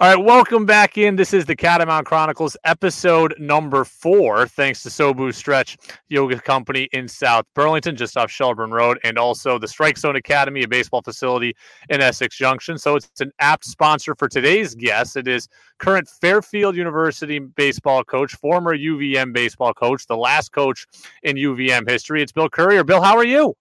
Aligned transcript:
All 0.00 0.12
right, 0.12 0.24
welcome 0.24 0.66
back 0.66 0.98
in. 0.98 1.14
This 1.14 1.32
is 1.32 1.44
the 1.44 1.54
Catamount 1.54 2.04
Chronicles, 2.04 2.56
episode 2.64 3.32
number 3.38 3.84
four. 3.84 4.48
Thanks 4.48 4.82
to 4.82 4.88
Sobu 4.88 5.32
Stretch 5.32 5.76
Yoga 6.08 6.40
Company 6.40 6.88
in 6.90 7.06
South 7.06 7.46
Burlington, 7.54 7.94
just 7.94 8.16
off 8.16 8.28
Shelburne 8.28 8.72
Road, 8.72 8.98
and 9.04 9.16
also 9.18 9.56
the 9.56 9.68
Strike 9.68 9.96
Zone 9.96 10.16
Academy, 10.16 10.64
a 10.64 10.68
baseball 10.68 11.00
facility 11.00 11.54
in 11.90 12.00
Essex 12.00 12.36
Junction. 12.36 12.76
So 12.76 12.96
it's 12.96 13.20
an 13.20 13.30
apt 13.38 13.64
sponsor 13.66 14.16
for 14.16 14.26
today's 14.26 14.74
guest. 14.74 15.16
It 15.16 15.28
is 15.28 15.46
current 15.78 16.08
Fairfield 16.08 16.74
University 16.74 17.38
baseball 17.38 18.02
coach, 18.02 18.34
former 18.34 18.76
UVM 18.76 19.32
baseball 19.32 19.72
coach, 19.72 20.08
the 20.08 20.16
last 20.16 20.50
coach 20.50 20.86
in 21.22 21.36
UVM 21.36 21.88
history. 21.88 22.20
It's 22.20 22.32
Bill 22.32 22.48
Currier. 22.48 22.82
Bill, 22.82 23.00
how 23.00 23.16
are 23.16 23.24
you? 23.24 23.54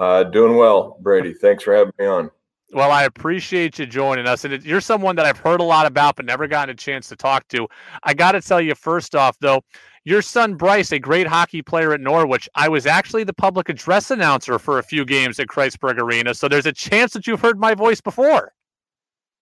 Uh, 0.00 0.24
doing 0.24 0.56
well, 0.56 0.96
Brady. 1.00 1.32
Thanks 1.32 1.62
for 1.62 1.76
having 1.76 1.92
me 1.96 2.06
on. 2.06 2.30
Well, 2.72 2.90
I 2.90 3.04
appreciate 3.04 3.78
you 3.78 3.84
joining 3.84 4.26
us. 4.26 4.44
And 4.46 4.64
you're 4.64 4.80
someone 4.80 5.14
that 5.16 5.26
I've 5.26 5.38
heard 5.38 5.60
a 5.60 5.64
lot 5.64 5.84
about, 5.84 6.16
but 6.16 6.24
never 6.24 6.46
gotten 6.46 6.72
a 6.72 6.76
chance 6.76 7.06
to 7.08 7.16
talk 7.16 7.46
to. 7.48 7.68
I 8.02 8.14
got 8.14 8.32
to 8.32 8.40
tell 8.40 8.62
you, 8.62 8.74
first 8.74 9.14
off, 9.14 9.38
though, 9.40 9.62
your 10.04 10.22
son 10.22 10.54
Bryce, 10.54 10.90
a 10.90 10.98
great 10.98 11.26
hockey 11.26 11.60
player 11.60 11.92
at 11.92 12.00
Norwich, 12.00 12.48
I 12.54 12.68
was 12.68 12.86
actually 12.86 13.24
the 13.24 13.34
public 13.34 13.68
address 13.68 14.10
announcer 14.10 14.58
for 14.58 14.78
a 14.78 14.82
few 14.82 15.04
games 15.04 15.38
at 15.38 15.48
Kreitzberg 15.48 15.98
Arena. 15.98 16.34
So 16.34 16.48
there's 16.48 16.66
a 16.66 16.72
chance 16.72 17.12
that 17.12 17.26
you've 17.26 17.42
heard 17.42 17.60
my 17.60 17.74
voice 17.74 18.00
before. 18.00 18.52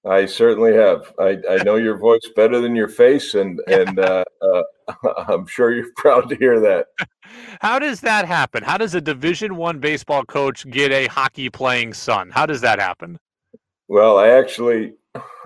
I 0.06 0.24
certainly 0.26 0.74
have. 0.74 1.12
I, 1.18 1.38
I 1.48 1.62
know 1.62 1.76
your 1.76 1.98
voice 1.98 2.26
better 2.34 2.60
than 2.60 2.74
your 2.74 2.88
face, 2.88 3.34
and 3.34 3.60
and 3.66 3.98
uh, 3.98 4.24
uh, 4.40 4.62
I'm 5.28 5.46
sure 5.46 5.74
you're 5.74 5.92
proud 5.96 6.28
to 6.30 6.36
hear 6.36 6.60
that. 6.60 6.86
How 7.60 7.78
does 7.78 8.00
that 8.00 8.26
happen? 8.26 8.62
How 8.62 8.76
does 8.76 8.94
a 8.94 9.00
Division 9.00 9.56
One 9.56 9.78
baseball 9.78 10.24
coach 10.24 10.68
get 10.68 10.90
a 10.90 11.06
hockey 11.06 11.48
playing 11.48 11.94
son? 11.94 12.30
How 12.30 12.44
does 12.44 12.60
that 12.62 12.80
happen? 12.80 13.18
Well, 13.86 14.18
I 14.18 14.28
actually 14.30 14.94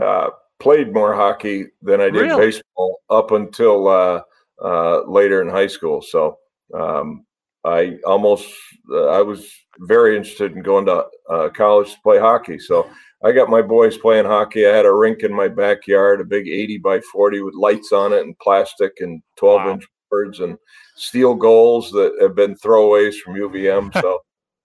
uh, 0.02 0.30
played 0.60 0.94
more 0.94 1.14
hockey 1.14 1.66
than 1.82 2.00
I 2.00 2.04
did 2.04 2.22
really? 2.22 2.46
baseball 2.46 3.00
up 3.10 3.32
until 3.32 3.88
uh, 3.88 4.22
uh, 4.62 5.02
later 5.02 5.42
in 5.42 5.48
high 5.48 5.66
school. 5.66 6.00
So 6.00 6.38
um, 6.72 7.26
I 7.64 7.98
almost 8.06 8.48
uh, 8.90 9.08
I 9.08 9.20
was 9.20 9.50
very 9.80 10.16
interested 10.16 10.52
in 10.52 10.62
going 10.62 10.86
to 10.86 11.06
uh, 11.28 11.48
college 11.50 11.92
to 11.92 12.00
play 12.02 12.18
hockey. 12.18 12.58
So 12.58 12.88
I 13.24 13.32
got 13.32 13.48
my 13.48 13.62
boys 13.62 13.96
playing 13.96 14.26
hockey. 14.26 14.66
I 14.66 14.76
had 14.76 14.84
a 14.84 14.92
rink 14.92 15.22
in 15.22 15.32
my 15.32 15.48
backyard, 15.48 16.20
a 16.20 16.24
big 16.24 16.46
80 16.46 16.78
by 16.78 17.00
40 17.00 17.40
with 17.40 17.54
lights 17.54 17.90
on 17.90 18.12
it 18.12 18.20
and 18.20 18.38
plastic 18.38 18.92
and 19.00 19.22
12 19.36 19.64
wow. 19.64 19.72
inch 19.72 19.84
boards 20.10 20.40
and 20.40 20.58
steel 20.96 21.34
goals 21.34 21.90
that 21.92 22.14
have 22.20 22.34
been 22.34 22.54
throwaways 22.56 23.18
from 23.20 23.34
UVM. 23.34 23.90
So 24.02 24.20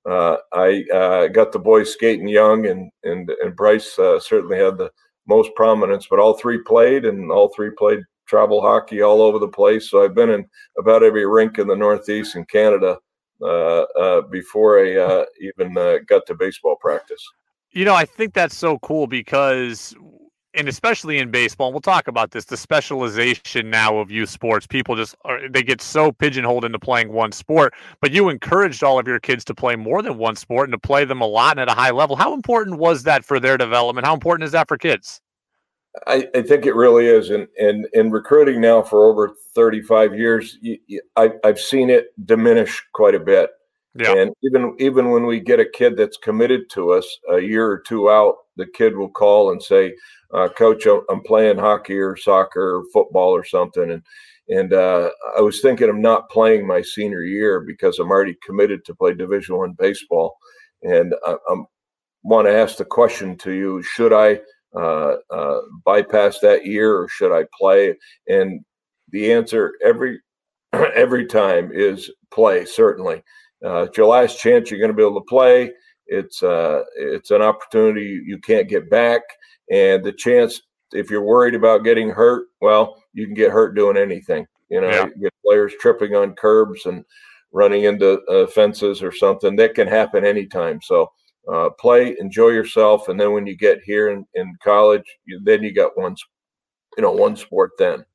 uh, 0.09 0.37
I 0.53 0.83
uh, 0.93 1.27
got 1.27 1.52
the 1.52 1.59
boys 1.59 1.93
skating 1.93 2.27
young, 2.27 2.65
and 2.67 2.89
and 3.03 3.30
and 3.30 3.55
Bryce 3.55 3.99
uh, 3.99 4.19
certainly 4.19 4.57
had 4.57 4.77
the 4.77 4.89
most 5.27 5.52
prominence. 5.55 6.07
But 6.09 6.19
all 6.19 6.33
three 6.33 6.59
played, 6.63 7.05
and 7.05 7.31
all 7.31 7.49
three 7.49 7.71
played 7.77 7.99
travel 8.25 8.61
hockey 8.61 9.02
all 9.02 9.21
over 9.21 9.39
the 9.39 9.47
place. 9.47 9.89
So 9.89 10.03
I've 10.03 10.15
been 10.15 10.30
in 10.30 10.45
about 10.77 11.03
every 11.03 11.25
rink 11.25 11.59
in 11.59 11.67
the 11.67 11.75
Northeast 11.75 12.35
and 12.35 12.47
Canada 12.47 12.97
uh, 13.41 13.81
uh, 13.99 14.21
before 14.21 14.80
I 14.80 14.97
uh, 14.97 15.25
even 15.41 15.73
got 16.07 16.25
to 16.27 16.35
baseball 16.35 16.77
practice. 16.77 17.23
You 17.72 17.86
know, 17.86 17.94
I 17.94 18.06
think 18.06 18.34
that's 18.34 18.58
so 18.58 18.80
cool 18.80 19.08
because 19.08 19.95
and 20.56 20.67
especially 20.67 21.20
in 21.20 21.30
baseball, 21.30 21.67
and 21.67 21.73
we'll 21.73 21.81
talk 21.81 22.08
about 22.08 22.31
this, 22.31 22.45
the 22.45 22.58
specialization 22.58 23.70
now 23.70 23.98
of 23.98 24.09
youth 24.09 24.30
sports. 24.30 24.66
People 24.66 24.95
just 24.95 25.16
are, 25.23 25.48
they 25.48 25.61
get 25.61 25.81
so 25.81 26.11
pigeonholed 26.11 26.66
into 26.66 26.80
playing 26.80 27.11
one 27.11 27.31
sport, 27.31 27.73
but 28.02 28.11
you 28.11 28.30
encouraged 28.30 28.84
all 28.84 29.00
of 29.00 29.08
your 29.08 29.20
kids 29.20 29.45
to 29.45 29.56
play 29.56 29.76
more 29.76 30.02
than 30.02 30.17
one 30.17 30.36
sport 30.36 30.67
and 30.67 30.73
to 30.73 30.80
play 30.80 31.06
them 31.06 31.22
a 31.22 31.28
lot 31.28 31.52
and 31.52 31.61
at 31.61 31.70
a 31.70 31.80
high 31.80 31.92
level. 31.92 32.16
How 32.16 32.34
important 32.34 32.80
was 32.80 33.03
that 33.03 33.23
for 33.23 33.39
their 33.39 33.58
development? 33.58 34.08
How 34.08 34.14
important 34.14 34.45
is 34.45 34.52
that 34.54 34.67
for 34.67 34.78
kids? 34.78 35.22
I, 36.08 36.28
I 36.36 36.42
think 36.42 36.66
it 36.66 36.76
really 36.76 37.06
is. 37.06 37.30
And 37.30 37.48
in, 37.58 37.70
in, 37.70 37.86
in, 37.94 38.11
recruiting 38.11 38.61
now 38.61 38.81
for 38.81 39.06
over 39.06 39.36
35 39.56 40.16
years, 40.16 40.58
you, 40.61 40.78
you, 40.88 41.02
I, 41.16 41.31
I've 41.44 41.59
seen 41.59 41.89
it 41.89 42.08
diminish 42.26 42.83
quite 42.94 43.16
a 43.16 43.20
bit. 43.20 43.49
Yeah. 43.95 44.14
And 44.16 44.33
even 44.44 44.76
even 44.80 45.10
when 45.10 45.26
we 45.26 45.39
get 45.39 45.60
a 45.60 45.66
kid 45.66 45.98
that's 45.98 46.17
committed 46.17 46.70
to 46.72 46.92
us 46.92 47.08
a 47.32 47.39
year 47.39 47.67
or 47.70 47.80
two 47.80 48.10
out, 48.10 48.36
the 48.55 48.67
kid 48.67 48.95
will 48.95 49.10
call 49.10 49.52
and 49.52 49.61
say, 49.61 49.95
uh, 50.33 50.48
"Coach, 50.50 50.86
I'm 50.86 51.22
playing 51.23 51.58
hockey 51.58 51.98
or 51.98 52.16
soccer 52.16 52.78
or 52.78 52.83
football 52.94 53.30
or 53.30 53.44
something," 53.44 53.92
and 53.92 54.04
and 54.48 54.73
uh, 54.73 55.10
I 55.38 55.42
was 55.42 55.61
thinking 55.61 55.89
of 55.89 55.95
not 55.95 56.30
playing 56.30 56.67
my 56.67 56.82
senior 56.82 57.23
year 57.23 57.61
because 57.61 57.99
I'm 57.99 58.11
already 58.11 58.36
committed 58.45 58.86
to 58.86 58.95
play 58.95 59.14
Division 59.14 59.58
One 59.58 59.73
baseball, 59.73 60.38
and 60.83 61.14
I, 61.26 61.36
I 61.49 61.55
want 62.23 62.48
to 62.48 62.54
ask 62.54 62.78
the 62.78 62.86
question 62.86 63.38
to 63.39 63.52
you: 63.54 63.82
Should 63.82 64.14
I 64.14 64.39
uh, 64.76 65.16
uh, 65.32 65.61
bypass 65.83 66.39
that 66.39 66.66
year 66.66 66.95
or 66.95 67.08
should 67.08 67.36
I 67.36 67.45
play? 67.58 67.95
And 68.28 68.61
the 69.11 69.32
answer 69.33 69.73
every 69.83 70.20
every 70.73 71.26
time 71.26 71.72
is 71.73 72.11
play. 72.32 72.66
Certainly, 72.66 73.23
uh, 73.64 73.83
it's 73.83 73.97
your 73.97 74.08
last 74.08 74.39
chance. 74.39 74.70
You're 74.70 74.80
going 74.80 74.92
to 74.92 74.97
be 74.97 75.03
able 75.03 75.20
to 75.20 75.25
play. 75.25 75.71
It's 76.08 76.42
uh, 76.42 76.83
it's 76.95 77.31
an 77.31 77.42
opportunity 77.42 78.21
you 78.25 78.39
can't 78.39 78.67
get 78.67 78.89
back, 78.89 79.21
and 79.70 80.03
the 80.03 80.11
chance 80.11 80.61
if 80.92 81.09
you're 81.09 81.23
worried 81.23 81.55
about 81.55 81.83
getting 81.83 82.09
hurt, 82.09 82.48
well, 82.61 83.03
you 83.14 83.25
can 83.25 83.36
get 83.36 83.52
hurt 83.52 83.75
doing 83.75 83.98
anything. 83.98 84.45
You 84.69 84.81
know, 84.81 84.89
yeah. 84.89 85.05
you 85.15 85.23
get 85.23 85.33
players 85.45 85.73
tripping 85.80 86.15
on 86.15 86.33
curbs 86.33 86.86
and 86.86 87.03
running 87.52 87.83
into 87.83 88.21
uh, 88.25 88.48
fences 88.48 89.02
or 89.02 89.11
something. 89.11 89.55
That 89.55 89.75
can 89.75 89.87
happen 89.87 90.25
anytime. 90.25 90.80
So 90.81 91.11
uh, 91.52 91.69
play, 91.80 92.15
enjoy 92.19 92.49
yourself, 92.49 93.08
and 93.08 93.19
then 93.19 93.33
when 93.33 93.48
you 93.48 93.58
get 93.58 93.81
here 93.83 94.09
in, 94.09 94.25
in 94.36 94.55
college, 94.64 95.05
you, 95.25 95.39
then 95.43 95.64
you 95.64 95.73
got 95.73 95.98
one, 95.98 96.15
you 96.98 97.03
know, 97.03 97.11
one 97.11 97.36
sport. 97.36 97.71
Then 97.77 98.05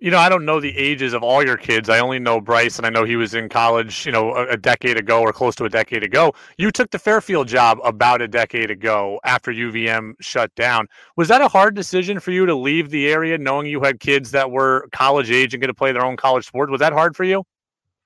you 0.00 0.12
know, 0.12 0.18
I 0.18 0.28
don't 0.28 0.44
know 0.44 0.60
the 0.60 0.76
ages 0.76 1.12
of 1.12 1.24
all 1.24 1.44
your 1.44 1.56
kids. 1.56 1.88
I 1.88 1.98
only 1.98 2.20
know 2.20 2.40
Bryce, 2.40 2.78
and 2.78 2.86
I 2.86 2.90
know 2.90 3.04
he 3.04 3.16
was 3.16 3.34
in 3.34 3.48
college, 3.48 4.06
you 4.06 4.12
know, 4.12 4.32
a, 4.32 4.50
a, 4.50 4.56
decade 4.56 4.96
ago 4.96 5.20
or 5.20 5.32
close 5.32 5.56
to 5.56 5.64
a 5.64 5.68
decade 5.68 6.04
ago. 6.04 6.34
You 6.56 6.70
took 6.70 6.90
the 6.90 7.00
Fairfield 7.00 7.48
job 7.48 7.78
about 7.82 8.22
a 8.22 8.28
decade 8.28 8.70
ago 8.70 9.18
after 9.24 9.52
UVM 9.52 10.12
shut 10.20 10.54
down. 10.54 10.86
Was 11.16 11.26
that 11.28 11.40
a 11.40 11.48
hard 11.48 11.74
decision 11.74 12.20
for 12.20 12.30
you 12.30 12.46
to 12.46 12.54
leave 12.54 12.90
the 12.90 13.08
area, 13.08 13.36
knowing 13.38 13.66
you 13.66 13.80
had 13.80 13.98
kids 13.98 14.30
that 14.30 14.50
were 14.50 14.88
college 14.92 15.32
age 15.32 15.52
and 15.52 15.60
going 15.60 15.68
to 15.68 15.74
play 15.74 15.90
their 15.90 16.04
own 16.04 16.16
college 16.16 16.46
sports? 16.46 16.70
Was 16.70 16.80
that 16.80 16.92
hard 16.92 17.16
for 17.16 17.24
you? 17.24 17.42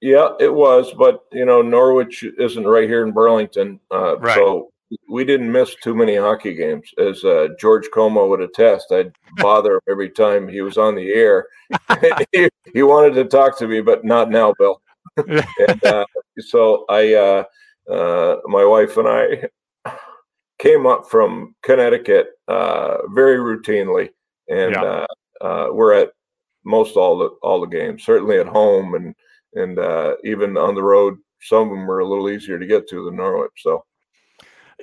Yeah, 0.01 0.31
it 0.41 0.53
was, 0.53 0.93
but 0.99 1.27
you 1.31 1.45
know, 1.45 1.63
Norwich 1.63 2.25
isn't 2.25 2.67
right 2.67 2.89
here 2.89 3.07
in 3.07 3.13
Burlington, 3.13 3.79
uh, 3.93 4.19
right. 4.19 4.35
so 4.35 4.72
we 5.09 5.25
didn't 5.25 5.51
miss 5.51 5.75
too 5.77 5.95
many 5.95 6.17
hockey 6.17 6.55
games, 6.55 6.89
as 6.99 7.25
uh, 7.25 7.49
George 7.59 7.89
Commo 7.95 8.29
would 8.29 8.41
attest. 8.41 8.93
I'd 8.93 9.13
bother 9.37 9.75
him 9.75 9.81
every 9.89 10.11
time 10.11 10.49
he 10.49 10.61
was 10.61 10.79
on 10.79 10.95
the 10.95 11.13
air. 11.13 11.47
he, 12.33 12.49
he, 12.73 12.83
wanted 12.83 13.15
to 13.15 13.25
talk 13.25 13.59
to 13.59 13.69
me, 13.69 13.81
but 13.81 14.05
not 14.05 14.31
now, 14.31 14.55
Bill. 14.59 14.81
and 15.17 15.85
uh, 15.85 16.05
so 16.39 16.85
I, 16.89 17.15
uh, 17.15 17.45
uh, 17.91 18.37
my 18.47 18.65
wife 18.65 18.97
and 18.97 19.09
I, 19.09 19.91
came 20.59 20.87
up 20.87 21.09
from 21.09 21.55
Connecticut 21.63 22.29
uh, 22.49 22.99
very 23.09 23.39
routinely, 23.39 24.11
and 24.49 24.73
yeah. 24.73 25.07
Uh, 25.41 25.67
we're 25.73 25.93
at 25.93 26.13
most 26.65 26.97
all 26.97 27.19
the 27.19 27.31
all 27.43 27.61
the 27.61 27.67
games. 27.67 28.05
Certainly 28.05 28.39
at 28.39 28.47
home, 28.47 28.95
and 28.95 29.13
and 29.55 30.17
even 30.25 30.57
on 30.57 30.77
the 30.77 30.83
road, 30.83 31.17
some 31.41 31.63
of 31.65 31.71
them 31.71 31.85
were 31.85 31.99
a 31.99 32.07
little 32.07 32.31
easier 32.31 32.61
to 32.61 32.67
get 32.67 32.89
to 32.89 33.05
than 33.05 33.17
Norwich. 33.17 33.51
So 33.57 33.85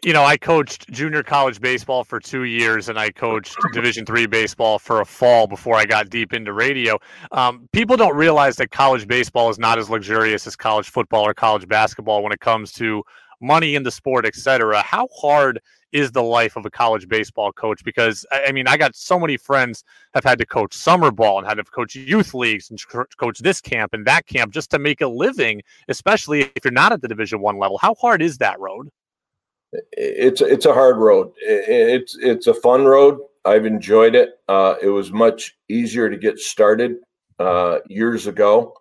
you 0.03 0.13
know, 0.13 0.23
I 0.23 0.37
coached 0.37 0.89
junior 0.91 1.23
college 1.23 1.59
baseball 1.59 2.03
for 2.03 2.19
two 2.19 2.43
years, 2.43 2.89
and 2.89 2.97
I 2.97 3.11
coached 3.11 3.57
Division 3.73 4.05
three 4.05 4.27
baseball 4.27 4.79
for 4.79 5.01
a 5.01 5.05
fall 5.05 5.47
before 5.47 5.75
I 5.75 5.85
got 5.85 6.09
deep 6.09 6.33
into 6.33 6.53
radio. 6.53 6.97
Um, 7.31 7.67
people 7.73 7.97
don't 7.97 8.15
realize 8.15 8.55
that 8.57 8.71
college 8.71 9.07
baseball 9.07 9.49
is 9.49 9.59
not 9.59 9.77
as 9.77 9.89
luxurious 9.89 10.47
as 10.47 10.55
college 10.55 10.89
football 10.89 11.25
or 11.25 11.33
college 11.33 11.67
basketball 11.67 12.23
when 12.23 12.31
it 12.31 12.39
comes 12.39 12.71
to 12.73 13.03
money 13.41 13.75
in 13.75 13.83
the 13.83 13.91
sport, 13.91 14.25
etc. 14.25 14.81
How 14.81 15.07
hard 15.15 15.59
is 15.91 16.11
the 16.11 16.21
life 16.21 16.55
of 16.55 16.65
a 16.65 16.69
college 16.69 17.07
baseball 17.07 17.51
coach? 17.51 17.83
Because 17.83 18.25
I 18.31 18.51
mean, 18.51 18.67
I 18.67 18.77
got 18.77 18.95
so 18.95 19.19
many 19.19 19.37
friends 19.37 19.83
have 20.13 20.23
had 20.23 20.39
to 20.39 20.45
coach 20.45 20.73
summer 20.73 21.11
ball 21.11 21.39
and 21.39 21.47
had 21.47 21.55
to 21.55 21.63
coach 21.63 21.95
youth 21.95 22.33
leagues 22.33 22.69
and 22.69 22.79
coach 23.17 23.39
this 23.39 23.59
camp 23.59 23.93
and 23.93 24.05
that 24.05 24.27
camp 24.27 24.53
just 24.53 24.69
to 24.71 24.79
make 24.79 25.01
a 25.01 25.07
living, 25.07 25.61
especially 25.87 26.51
if 26.55 26.63
you're 26.63 26.71
not 26.71 26.91
at 26.93 27.01
the 27.01 27.07
Division 27.07 27.41
one 27.41 27.57
level. 27.57 27.77
How 27.77 27.95
hard 27.95 28.21
is 28.21 28.37
that 28.37 28.59
road? 28.59 28.89
It's 29.71 30.41
it's 30.41 30.65
a 30.65 30.73
hard 30.73 30.97
road. 30.97 31.31
It's 31.41 32.17
it's 32.19 32.47
a 32.47 32.53
fun 32.53 32.85
road. 32.85 33.19
I've 33.45 33.65
enjoyed 33.65 34.15
it. 34.15 34.31
Uh, 34.47 34.75
it 34.81 34.89
was 34.89 35.11
much 35.11 35.55
easier 35.69 36.09
to 36.09 36.17
get 36.17 36.39
started 36.39 36.97
uh, 37.39 37.79
years 37.87 38.27
ago. 38.27 38.73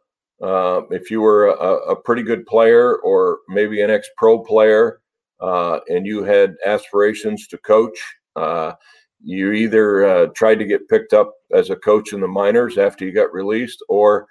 Uh, 0.42 0.82
if 0.90 1.10
you 1.10 1.20
were 1.20 1.48
a, 1.48 1.92
a, 1.92 1.96
pretty 1.96 2.22
good 2.22 2.46
player 2.46 2.98
or 2.98 3.38
maybe 3.48 3.82
an 3.82 3.90
ex-pro 3.90 4.38
player 4.38 5.00
uh, 5.40 5.80
and 5.88 6.06
you 6.06 6.22
had 6.22 6.54
aspirations 6.64 7.48
to 7.48 7.58
coach, 7.58 7.98
uh, 8.36 8.72
you 9.20 9.50
either 9.50 10.06
uh, 10.06 10.26
tried 10.36 10.60
to 10.60 10.64
get 10.64 10.88
picked 10.88 11.12
up 11.12 11.32
as 11.52 11.70
a 11.70 11.76
coach 11.76 12.12
in 12.12 12.20
the 12.20 12.28
minors 12.28 12.78
after 12.78 13.04
you 13.04 13.12
got 13.12 13.32
released, 13.32 13.82
or 13.88 14.28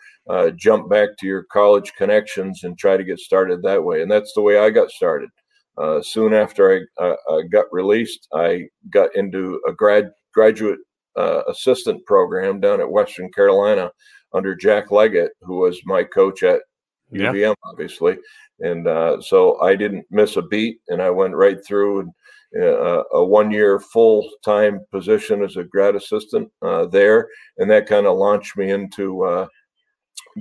jump 0.55 0.89
back 0.89 1.09
to 1.17 1.25
your 1.25 1.43
college 1.43 1.93
connections 1.97 2.63
and 2.63 2.77
try 2.77 2.95
to 2.95 3.03
get 3.03 3.19
started 3.19 3.61
that 3.61 3.83
way. 3.83 4.01
And 4.01 4.11
that's 4.11 4.33
the 4.33 4.41
way 4.41 4.59
I 4.59 4.69
got 4.69 4.91
started. 4.91 5.29
Uh, 5.77 6.01
soon 6.01 6.33
after 6.33 6.87
I 6.99 7.03
uh, 7.03 7.41
got 7.51 7.65
released, 7.71 8.27
I 8.33 8.67
got 8.89 9.15
into 9.15 9.61
a 9.67 9.71
grad 9.71 10.11
graduate 10.33 10.79
uh, 11.17 11.41
assistant 11.47 12.05
program 12.05 12.59
down 12.59 12.79
at 12.79 12.89
Western 12.89 13.31
Carolina 13.31 13.91
under 14.33 14.55
Jack 14.55 14.91
Leggett, 14.91 15.31
who 15.41 15.57
was 15.57 15.79
my 15.85 16.03
coach 16.03 16.43
at 16.43 16.61
yeah. 17.11 17.31
UVM, 17.31 17.55
obviously. 17.65 18.17
And 18.59 18.87
uh, 18.87 19.21
so 19.21 19.59
I 19.61 19.75
didn't 19.75 20.05
miss 20.09 20.35
a 20.35 20.41
beat, 20.41 20.79
and 20.87 21.01
I 21.01 21.09
went 21.09 21.35
right 21.35 21.63
through 21.65 21.99
and 22.01 22.11
uh, 22.55 23.03
a 23.13 23.23
one 23.23 23.51
year 23.51 23.79
full 23.79 24.29
time 24.43 24.79
position 24.91 25.43
as 25.43 25.57
a 25.57 25.63
grad 25.63 25.95
assistant 25.95 26.49
uh, 26.61 26.85
there. 26.85 27.27
And 27.57 27.69
that 27.69 27.87
kind 27.87 28.05
of 28.05 28.17
launched 28.17 28.57
me 28.57 28.71
into 28.71 29.23
uh, 29.23 29.47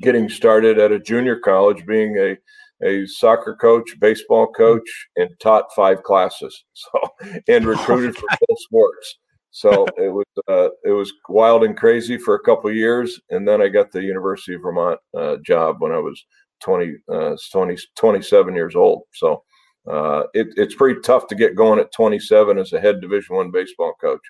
getting 0.00 0.28
started 0.28 0.78
at 0.78 0.92
a 0.92 1.00
junior 1.00 1.38
college, 1.38 1.84
being 1.86 2.16
a 2.18 2.36
a 2.82 3.06
soccer 3.06 3.56
coach, 3.56 3.98
baseball 4.00 4.48
coach, 4.48 5.08
and 5.16 5.30
taught 5.40 5.74
five 5.74 6.02
classes. 6.02 6.64
So 6.74 7.42
and 7.48 7.64
recruited 7.64 8.16
for 8.16 8.28
both 8.28 8.58
sports. 8.60 9.18
So 9.50 9.86
it 9.96 10.12
was 10.12 10.26
uh, 10.48 10.68
it 10.84 10.90
was 10.90 11.12
wild 11.30 11.64
and 11.64 11.76
crazy 11.76 12.18
for 12.18 12.34
a 12.34 12.42
couple 12.42 12.70
years, 12.70 13.18
and 13.30 13.48
then 13.48 13.62
I 13.62 13.68
got 13.68 13.90
the 13.90 14.02
University 14.02 14.54
of 14.54 14.60
Vermont 14.62 15.00
uh, 15.16 15.36
job 15.42 15.76
when 15.78 15.92
I 15.92 15.98
was 15.98 16.22
20, 16.60 16.94
uh, 17.10 17.36
20 17.52 17.78
27 17.96 18.54
years 18.54 18.76
old. 18.76 19.04
So 19.14 19.42
uh, 19.90 20.24
it, 20.34 20.48
it's 20.56 20.74
pretty 20.74 21.00
tough 21.00 21.26
to 21.28 21.34
get 21.34 21.54
going 21.54 21.78
at 21.78 21.92
27 21.92 22.58
as 22.58 22.72
a 22.72 22.80
head 22.80 23.00
Division 23.00 23.36
One 23.36 23.50
baseball 23.50 23.94
coach. 24.00 24.20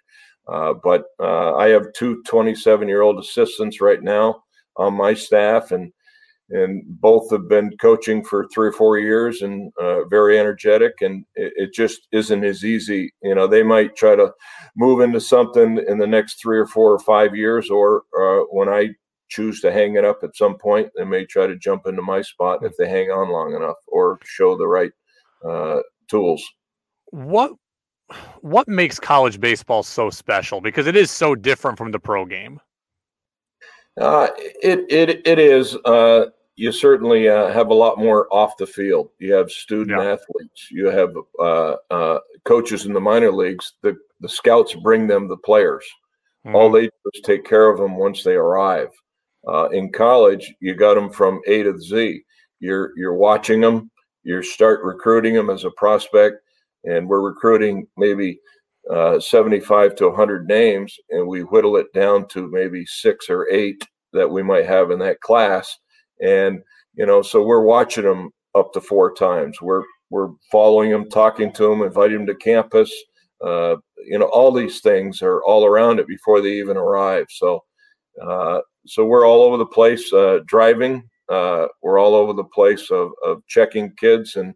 Uh, 0.47 0.75
but 0.85 1.05
uh, 1.19 1.57
I 1.57 1.69
have 1.69 1.93
two 1.95 2.23
27 2.23 2.87
year 2.87 3.03
old 3.03 3.19
assistants 3.19 3.81
right 3.81 4.03
now 4.03 4.43
on 4.77 4.95
my 4.95 5.13
staff, 5.13 5.73
and 5.73 5.93
and 6.51 6.83
both 7.01 7.31
have 7.31 7.49
been 7.49 7.77
coaching 7.81 8.25
for 8.25 8.47
three 8.49 8.69
or 8.69 8.73
four 8.73 8.99
years 8.99 9.43
and 9.43 9.73
uh, 9.81 10.05
very 10.05 10.39
energetic 10.39 10.93
and 11.01 11.25
it, 11.35 11.53
it, 11.57 11.73
just 11.73 12.07
isn't 12.13 12.45
as 12.45 12.65
easy. 12.65 13.13
You 13.23 13.35
know 13.35 13.47
they 13.47 13.63
might 13.63 13.97
try 13.97 14.15
to 14.15 14.33
move 14.77 15.01
into 15.01 15.21
something 15.21 15.83
in 15.89 15.99
the 15.99 16.07
next 16.07 16.41
three 16.41 16.59
or 16.59 16.67
four 16.67 16.93
or 16.93 17.01
five 17.01 17.35
years 17.35 17.71
or 17.71 18.03
uh, 18.19 18.45
when 18.51 18.69
i 18.69 18.89
choose 19.29 19.61
to 19.61 19.73
hang 19.73 19.97
it 19.97 20.05
up 20.05 20.19
at 20.23 20.37
some 20.37 20.57
point 20.57 20.89
they 20.97 21.05
may 21.05 21.25
try 21.25 21.49
to 21.49 21.59
jump 21.59 21.87
into 21.87 22.01
my 22.01 22.23
spot 22.23 22.61
if 22.63 22.73
they 22.79 22.89
hang 22.89 23.11
on 23.11 23.29
long 23.31 23.55
enough 23.55 23.77
or 23.89 24.21
show 24.23 24.57
the 24.57 24.67
right 24.67 24.93
uh, 25.45 25.81
tools. 26.09 26.45
What 27.11 27.53
what 28.41 28.69
makes 28.69 29.01
college 29.01 29.41
baseball 29.41 29.83
so 29.83 30.11
special? 30.11 30.61
Because 30.61 30.87
it 30.87 30.95
is 30.95 31.11
so 31.11 31.35
different 31.35 31.77
from 31.77 31.91
the 31.91 31.99
pro 31.99 32.25
game 32.25 32.61
uh, 34.01 34.29
it 34.37 34.85
it 34.91 35.27
it 35.27 35.39
is. 35.39 35.77
Uh, 35.85 36.27
you 36.57 36.73
certainly 36.73 37.29
uh, 37.29 37.53
have 37.53 37.69
a 37.69 37.75
lot 37.75 37.99
more 37.99 38.27
off 38.33 38.57
the 38.57 38.67
field. 38.67 39.11
You 39.19 39.35
have 39.35 39.51
student 39.51 40.01
yeah. 40.01 40.13
athletes. 40.13 40.71
You 40.71 40.87
have 40.87 41.15
uh, 41.39 41.77
uh, 41.91 42.19
coaches 42.45 42.87
in 42.87 42.95
the 42.95 43.01
minor 43.01 43.33
leagues. 43.33 43.75
The 43.83 43.97
the 44.21 44.29
scouts 44.29 44.75
bring 44.75 45.07
them 45.07 45.29
the 45.29 45.37
players. 45.37 45.85
Mm-hmm. 46.47 46.57
All 46.57 46.71
they 46.71 46.85
do 46.85 47.11
is 47.15 47.21
take 47.23 47.45
care 47.45 47.69
of 47.69 47.79
them 47.79 47.97
once 47.97 48.23
they 48.23 48.35
arrive. 48.35 48.89
Uh, 49.47 49.69
in 49.69 49.93
college, 49.93 50.55
you 50.61 50.75
got 50.75 50.95
them 50.95 51.11
from 51.11 51.41
A 51.47 51.63
to 51.63 51.79
Z. 51.79 52.23
You're 52.61 52.93
you're 52.97 53.15
watching 53.15 53.61
them. 53.61 53.91
You 54.25 54.43
start 54.43 54.83
recruiting 54.83 55.35
them 55.35 55.51
as 55.51 55.65
a 55.65 55.71
prospect, 55.71 56.37
and 56.85 57.09
we're 57.09 57.21
recruiting 57.21 57.87
maybe 57.97 58.41
uh, 58.93 59.19
75 59.19 59.97
to 59.97 60.09
100 60.09 60.47
names, 60.47 60.97
and 61.11 61.27
we 61.27 61.41
whittle 61.41 61.77
it 61.77 61.93
down 61.93 62.29
to 62.29 62.49
maybe 62.51 62.87
six 62.87 63.29
or 63.29 63.49
eight 63.51 63.83
that 64.13 64.29
we 64.29 64.43
might 64.43 64.67
have 64.67 64.91
in 64.91 64.99
that 65.01 65.21
class. 65.21 65.79
And 66.23 66.61
you 66.95 67.05
know 67.05 67.23
so 67.23 67.43
we're 67.43 67.63
watching 67.63 68.05
them 68.05 68.31
up 68.55 68.73
to 68.73 68.81
four 68.81 69.13
times. 69.15 69.61
We're 69.61 69.83
we're 70.11 70.31
following 70.51 70.91
them 70.91 71.09
talking 71.11 71.53
to 71.55 71.69
them 71.69 71.83
inviting 71.83 72.19
them 72.19 72.27
to 72.27 72.35
campus. 72.37 72.93
Uh, 73.45 73.77
you 74.09 74.19
know 74.19 74.27
all 74.27 74.53
these 74.53 74.81
things 74.81 75.21
are 75.21 75.43
all 75.45 75.67
around 75.67 75.99
it 75.99 76.07
before 76.07 76.41
they 76.41 76.53
even 76.53 76.77
arrive. 76.77 77.27
So 77.31 77.65
uh, 78.23 78.61
so 78.87 79.05
we're 79.05 79.27
all 79.27 79.43
over 79.43 79.57
the 79.57 79.67
place 79.67 80.13
uh, 80.13 80.39
driving. 80.47 81.03
Uh, 81.29 81.67
we're 81.83 81.99
all 81.99 82.15
over 82.15 82.33
the 82.33 82.45
place 82.45 82.91
of, 82.91 83.11
of 83.25 83.45
checking 83.49 83.93
kids 83.97 84.37
and 84.37 84.55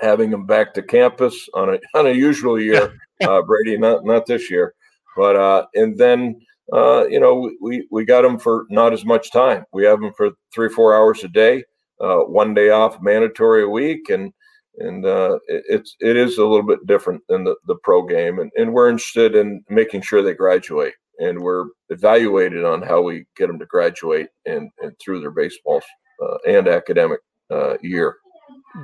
having 0.00 0.30
them 0.30 0.46
back 0.46 0.72
to 0.72 0.82
campus 0.82 1.48
on 1.54 1.74
a 1.74 1.78
on 1.98 2.06
a 2.06 2.12
usual 2.12 2.60
year 2.60 2.98
uh, 3.22 3.42
brady 3.42 3.76
not 3.78 4.04
not 4.04 4.26
this 4.26 4.50
year 4.50 4.74
but 5.16 5.36
uh, 5.36 5.66
and 5.74 5.98
then 5.98 6.40
uh, 6.72 7.06
you 7.08 7.18
know, 7.18 7.50
we, 7.60 7.86
we 7.90 8.04
got 8.04 8.22
them 8.22 8.38
for 8.38 8.66
not 8.70 8.92
as 8.92 9.04
much 9.04 9.32
time. 9.32 9.64
We 9.72 9.84
have 9.84 10.00
them 10.00 10.12
for 10.16 10.30
three 10.54 10.68
four 10.68 10.94
hours 10.94 11.24
a 11.24 11.28
day, 11.28 11.64
uh, 12.00 12.18
one 12.18 12.54
day 12.54 12.70
off 12.70 13.00
mandatory 13.02 13.64
a 13.64 13.68
week, 13.68 14.08
and 14.08 14.32
and 14.78 15.04
uh, 15.04 15.38
it, 15.48 15.64
it's 15.68 15.96
it 16.00 16.16
is 16.16 16.38
a 16.38 16.46
little 16.46 16.66
bit 16.66 16.86
different 16.86 17.22
than 17.28 17.44
the, 17.44 17.56
the 17.66 17.76
pro 17.82 18.04
game, 18.04 18.38
and, 18.38 18.52
and 18.56 18.72
we're 18.72 18.88
interested 18.88 19.34
in 19.34 19.64
making 19.68 20.02
sure 20.02 20.22
they 20.22 20.34
graduate, 20.34 20.94
and 21.18 21.40
we're 21.40 21.66
evaluated 21.88 22.64
on 22.64 22.82
how 22.82 23.02
we 23.02 23.24
get 23.36 23.48
them 23.48 23.58
to 23.58 23.66
graduate 23.66 24.28
and, 24.46 24.70
and 24.80 24.92
through 25.00 25.20
their 25.20 25.32
baseball 25.32 25.82
uh, 26.22 26.36
and 26.46 26.68
academic 26.68 27.20
uh, 27.50 27.76
year. 27.82 28.16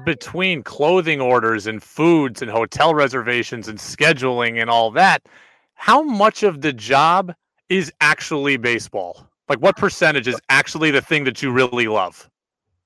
Between 0.04 0.62
clothing 0.62 1.20
orders 1.20 1.66
and 1.66 1.82
foods 1.82 2.42
and 2.42 2.50
hotel 2.50 2.94
reservations 2.94 3.68
and 3.68 3.78
scheduling 3.78 4.60
and 4.60 4.68
all 4.68 4.90
that, 4.92 5.22
how 5.74 6.02
much 6.02 6.42
of 6.42 6.60
the 6.60 6.72
job 6.72 7.32
is 7.68 7.92
actually 8.00 8.56
baseball? 8.56 9.28
Like, 9.48 9.60
what 9.60 9.76
percentage 9.76 10.26
is 10.26 10.40
actually 10.48 10.90
the 10.90 11.00
thing 11.00 11.24
that 11.24 11.40
you 11.40 11.52
really 11.52 11.86
love? 11.86 12.28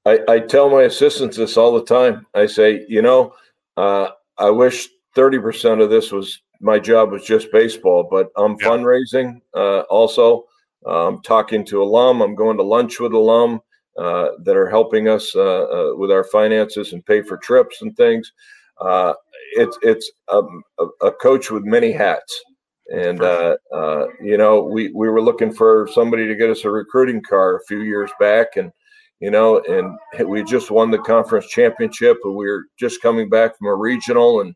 I, 0.04 0.20
I 0.28 0.38
tell 0.40 0.68
my 0.68 0.82
assistants 0.82 1.36
this 1.36 1.56
all 1.56 1.72
the 1.72 1.84
time. 1.84 2.26
I 2.34 2.46
say, 2.46 2.84
you 2.88 3.02
know, 3.02 3.34
uh, 3.76 4.08
I 4.38 4.50
wish 4.50 4.88
30% 5.16 5.82
of 5.82 5.90
this 5.90 6.12
was 6.12 6.42
my 6.60 6.78
job 6.78 7.10
was 7.10 7.24
just 7.24 7.50
baseball, 7.52 8.06
but 8.10 8.30
I'm 8.36 8.56
yeah. 8.60 8.66
fundraising 8.66 9.40
uh, 9.54 9.80
also. 9.90 10.44
I'm 10.86 11.20
talking 11.22 11.64
to 11.66 11.82
alum. 11.82 12.22
I'm 12.22 12.34
going 12.34 12.56
to 12.56 12.62
lunch 12.62 13.00
with 13.00 13.12
alum 13.12 13.56
uh, 13.56 13.58
that 13.96 14.56
are 14.56 14.68
helping 14.68 15.08
us 15.08 15.34
uh, 15.34 15.40
uh, 15.40 15.92
with 15.96 16.10
our 16.10 16.24
finances 16.24 16.92
and 16.92 17.04
pay 17.06 17.22
for 17.22 17.36
trips 17.36 17.82
and 17.82 17.96
things. 17.96 18.32
Uh, 18.80 19.12
it's 19.52 19.78
it's 19.82 20.10
um, 20.32 20.62
a, 20.78 20.86
a 21.06 21.12
coach 21.12 21.50
with 21.50 21.64
many 21.64 21.92
hats 21.92 22.42
and 22.90 23.22
uh, 23.22 23.56
uh, 23.72 24.06
you 24.20 24.36
know, 24.36 24.62
we 24.62 24.90
we 24.92 25.08
were 25.08 25.22
looking 25.22 25.52
for 25.52 25.88
somebody 25.92 26.26
to 26.26 26.34
get 26.34 26.50
us 26.50 26.64
a 26.64 26.70
recruiting 26.70 27.22
car 27.22 27.56
a 27.56 27.64
few 27.66 27.80
years 27.80 28.10
back, 28.18 28.56
and 28.56 28.72
you 29.20 29.30
know, 29.30 29.62
and 29.68 29.96
we 30.28 30.42
just 30.42 30.70
won 30.70 30.90
the 30.90 30.98
conference 30.98 31.46
championship, 31.46 32.18
and 32.24 32.34
we 32.34 32.46
were 32.46 32.64
just 32.78 33.00
coming 33.00 33.28
back 33.28 33.56
from 33.56 33.68
a 33.68 33.74
regional, 33.74 34.40
and 34.40 34.54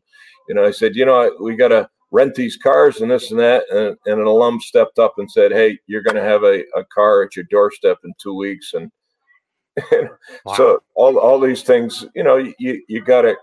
you 0.49 0.55
know, 0.55 0.65
I 0.65 0.71
said, 0.71 0.95
you 0.95 1.05
know, 1.05 1.31
we 1.41 1.55
got 1.55 1.69
to 1.69 1.89
rent 2.11 2.35
these 2.35 2.57
cars 2.57 3.01
and 3.01 3.09
this 3.09 3.31
and 3.31 3.39
that, 3.39 3.63
and, 3.71 3.95
and 4.05 4.19
an 4.19 4.27
alum 4.27 4.59
stepped 4.59 4.99
up 4.99 5.13
and 5.17 5.31
said, 5.31 5.51
hey, 5.51 5.79
you're 5.87 6.03
going 6.03 6.15
to 6.15 6.21
have 6.21 6.43
a, 6.43 6.59
a 6.77 6.83
car 6.93 7.23
at 7.23 7.35
your 7.35 7.45
doorstep 7.49 7.97
in 8.03 8.13
two 8.21 8.35
weeks, 8.35 8.73
and 8.73 8.91
wow. 10.45 10.53
so 10.55 10.83
all 10.95 11.17
all 11.17 11.39
these 11.39 11.63
things, 11.63 12.05
you 12.15 12.23
know, 12.23 12.37
you 12.59 12.81
you 12.87 13.03
got 13.03 13.23
to 13.23 13.35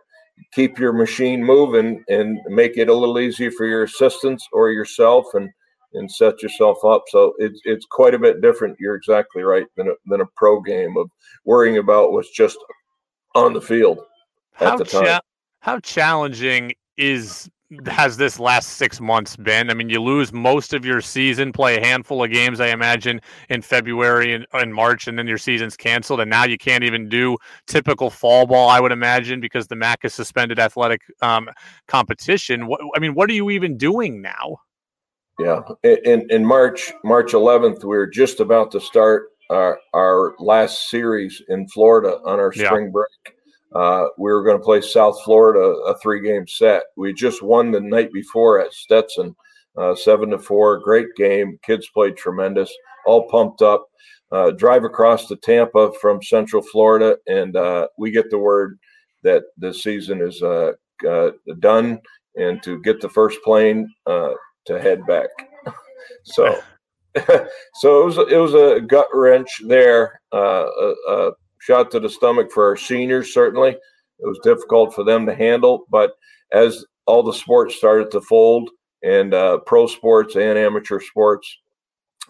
keep 0.52 0.78
your 0.78 0.92
machine 0.92 1.42
moving 1.42 2.04
and 2.08 2.38
make 2.46 2.76
it 2.76 2.88
a 2.88 2.94
little 2.94 3.18
easier 3.18 3.50
for 3.50 3.66
your 3.66 3.84
assistants 3.84 4.46
or 4.52 4.70
yourself 4.70 5.26
and 5.34 5.50
and 5.94 6.10
set 6.10 6.42
yourself 6.42 6.84
up. 6.84 7.04
So 7.08 7.34
it's 7.38 7.60
it's 7.64 7.86
quite 7.86 8.14
a 8.14 8.18
bit 8.18 8.40
different. 8.40 8.76
You're 8.80 8.96
exactly 8.96 9.42
right 9.42 9.66
than 9.76 9.88
a, 9.88 9.92
than 10.06 10.20
a 10.20 10.26
pro 10.36 10.60
game 10.60 10.96
of 10.96 11.10
worrying 11.44 11.78
about 11.78 12.12
what's 12.12 12.30
just 12.30 12.58
on 13.34 13.52
the 13.52 13.60
field 13.60 14.00
at 14.60 14.68
how 14.68 14.76
the 14.76 14.84
time. 14.84 15.04
Cha- 15.04 15.20
how 15.60 15.78
challenging 15.80 16.72
is 16.96 17.50
has 17.86 18.16
this 18.16 18.38
last 18.38 18.70
six 18.70 19.00
months 19.00 19.36
been? 19.36 19.70
I 19.70 19.74
mean, 19.74 19.88
you 19.88 20.00
lose 20.00 20.32
most 20.32 20.72
of 20.72 20.84
your 20.84 21.00
season, 21.00 21.52
play 21.52 21.76
a 21.76 21.80
handful 21.80 22.22
of 22.22 22.30
games, 22.30 22.60
I 22.60 22.68
imagine, 22.68 23.20
in 23.48 23.62
February 23.62 24.34
and, 24.34 24.46
and 24.52 24.74
March, 24.74 25.08
and 25.08 25.18
then 25.18 25.26
your 25.26 25.38
season's 25.38 25.76
canceled. 25.76 26.20
And 26.20 26.30
now 26.30 26.44
you 26.44 26.58
can't 26.58 26.84
even 26.84 27.08
do 27.08 27.36
typical 27.66 28.10
fall 28.10 28.46
ball, 28.46 28.68
I 28.68 28.80
would 28.80 28.92
imagine, 28.92 29.40
because 29.40 29.66
the 29.68 29.76
MAAC 29.76 29.96
has 30.02 30.14
suspended 30.14 30.58
athletic 30.58 31.02
um, 31.22 31.48
competition. 31.88 32.66
What, 32.66 32.80
I 32.96 32.98
mean, 32.98 33.14
what 33.14 33.30
are 33.30 33.34
you 33.34 33.50
even 33.50 33.76
doing 33.76 34.20
now? 34.20 34.58
Yeah, 35.38 35.62
in 35.82 36.26
in 36.30 36.44
March 36.44 36.92
March 37.04 37.32
11th, 37.32 37.84
we 37.84 37.96
are 37.96 38.06
just 38.06 38.38
about 38.38 38.70
to 38.72 38.80
start 38.80 39.30
our 39.50 39.78
our 39.94 40.34
last 40.38 40.90
series 40.90 41.42
in 41.48 41.66
Florida 41.68 42.18
on 42.24 42.38
our 42.38 42.52
spring 42.52 42.86
yeah. 42.86 42.90
break 42.90 43.36
uh, 43.74 44.06
we 44.18 44.30
were 44.30 44.44
going 44.44 44.58
to 44.58 44.64
play 44.64 44.80
South 44.80 45.20
Florida 45.22 45.60
a 45.60 45.96
three 45.98 46.20
game 46.20 46.46
set. 46.46 46.84
We 46.96 47.12
just 47.14 47.42
won 47.42 47.70
the 47.70 47.80
night 47.80 48.12
before 48.12 48.60
at 48.60 48.72
Stetson, 48.72 49.34
uh, 49.76 49.94
seven 49.94 50.30
to 50.30 50.38
four. 50.38 50.78
Great 50.78 51.08
game. 51.16 51.58
Kids 51.64 51.88
played 51.94 52.16
tremendous. 52.16 52.72
All 53.06 53.28
pumped 53.28 53.62
up. 53.62 53.86
Uh, 54.30 54.50
drive 54.50 54.84
across 54.84 55.26
to 55.26 55.36
Tampa 55.36 55.92
from 56.00 56.22
Central 56.22 56.62
Florida, 56.62 57.16
and 57.26 57.54
uh, 57.54 57.86
we 57.98 58.10
get 58.10 58.30
the 58.30 58.38
word 58.38 58.78
that 59.22 59.42
the 59.58 59.74
season 59.74 60.22
is 60.22 60.42
uh, 60.42 60.72
done, 61.60 62.00
and 62.36 62.62
to 62.62 62.80
get 62.80 63.00
the 63.00 63.10
first 63.10 63.38
plane 63.44 63.88
to 64.06 64.80
head 64.80 65.06
back. 65.06 65.28
so. 66.24 66.58
so 67.74 68.00
it 68.00 68.04
was 68.06 68.18
it 68.30 68.38
was 68.38 68.54
a 68.54 68.80
gut 68.80 69.06
wrench 69.12 69.60
there. 69.66 70.18
Uh, 70.32 70.64
shot 71.62 71.90
to 71.92 72.00
the 72.00 72.10
stomach 72.10 72.50
for 72.50 72.66
our 72.66 72.76
seniors, 72.76 73.32
certainly. 73.32 73.70
It 73.70 74.26
was 74.26 74.40
difficult 74.42 74.94
for 74.94 75.04
them 75.04 75.26
to 75.26 75.34
handle. 75.34 75.86
But 75.90 76.12
as 76.52 76.84
all 77.06 77.22
the 77.22 77.32
sports 77.32 77.76
started 77.76 78.10
to 78.10 78.20
fold 78.20 78.70
and 79.02 79.34
uh, 79.34 79.58
pro 79.58 79.86
sports 79.86 80.36
and 80.36 80.58
amateur 80.58 81.00
sports. 81.00 81.58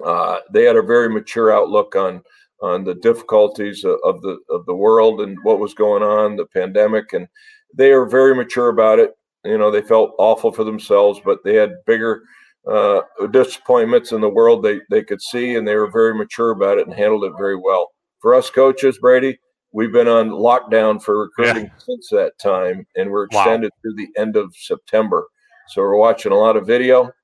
Uh, 0.04 0.38
they 0.52 0.64
had 0.64 0.76
a 0.76 0.82
very 0.82 1.08
mature 1.08 1.52
outlook 1.52 1.94
on 1.96 2.22
on 2.62 2.84
the 2.84 2.94
difficulties 2.94 3.84
of 3.84 4.22
the 4.22 4.38
of 4.48 4.64
the 4.66 4.74
world 4.74 5.20
and 5.20 5.36
what 5.42 5.58
was 5.58 5.74
going 5.74 6.02
on, 6.02 6.36
the 6.36 6.46
pandemic, 6.46 7.12
and 7.12 7.26
they 7.74 7.92
are 7.92 8.06
very 8.06 8.34
mature 8.34 8.68
about 8.68 8.98
it. 8.98 9.14
You 9.44 9.58
know, 9.58 9.70
they 9.70 9.82
felt 9.82 10.14
awful 10.18 10.52
for 10.52 10.64
themselves, 10.64 11.20
but 11.24 11.40
they 11.44 11.56
had 11.56 11.84
bigger 11.86 12.22
uh, 12.70 13.00
disappointments 13.32 14.12
in 14.12 14.20
the 14.20 14.28
world 14.28 14.62
they 14.62 14.80
they 14.90 15.02
could 15.02 15.20
see, 15.20 15.56
and 15.56 15.66
they 15.66 15.74
were 15.74 15.90
very 15.90 16.14
mature 16.14 16.50
about 16.50 16.78
it 16.78 16.86
and 16.86 16.96
handled 16.96 17.24
it 17.24 17.32
very 17.36 17.56
well. 17.56 17.90
For 18.22 18.34
us 18.34 18.50
coaches, 18.50 18.98
Brady, 18.98 19.38
we've 19.72 19.92
been 19.92 20.06
on 20.06 20.30
lockdown 20.30 21.02
for 21.02 21.18
recruiting 21.18 21.64
yeah. 21.64 21.78
since 21.78 22.08
that 22.10 22.38
time, 22.38 22.86
and 22.94 23.10
we're 23.10 23.24
extended 23.24 23.72
wow. 23.72 23.78
through 23.82 23.94
the 23.96 24.08
end 24.16 24.36
of 24.36 24.54
September. 24.54 25.26
So 25.68 25.82
we're 25.82 25.96
watching 25.96 26.30
a 26.30 26.36
lot 26.36 26.56
of 26.56 26.66
video. 26.66 27.10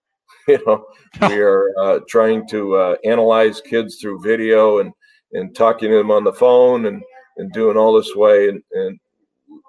You 0.46 0.58
know, 0.66 0.86
we 1.28 1.38
are 1.42 1.68
uh, 1.78 2.00
trying 2.08 2.48
to 2.48 2.74
uh, 2.74 2.96
analyze 3.04 3.60
kids 3.60 3.96
through 3.96 4.22
video 4.22 4.78
and 4.78 4.94
and 5.34 5.54
talking 5.54 5.90
to 5.90 5.98
them 5.98 6.10
on 6.10 6.24
the 6.24 6.32
phone 6.32 6.86
and 6.86 7.02
and 7.36 7.52
doing 7.52 7.76
all 7.76 7.92
this 7.92 8.16
way, 8.16 8.48
and 8.48 8.62
and 8.72 8.98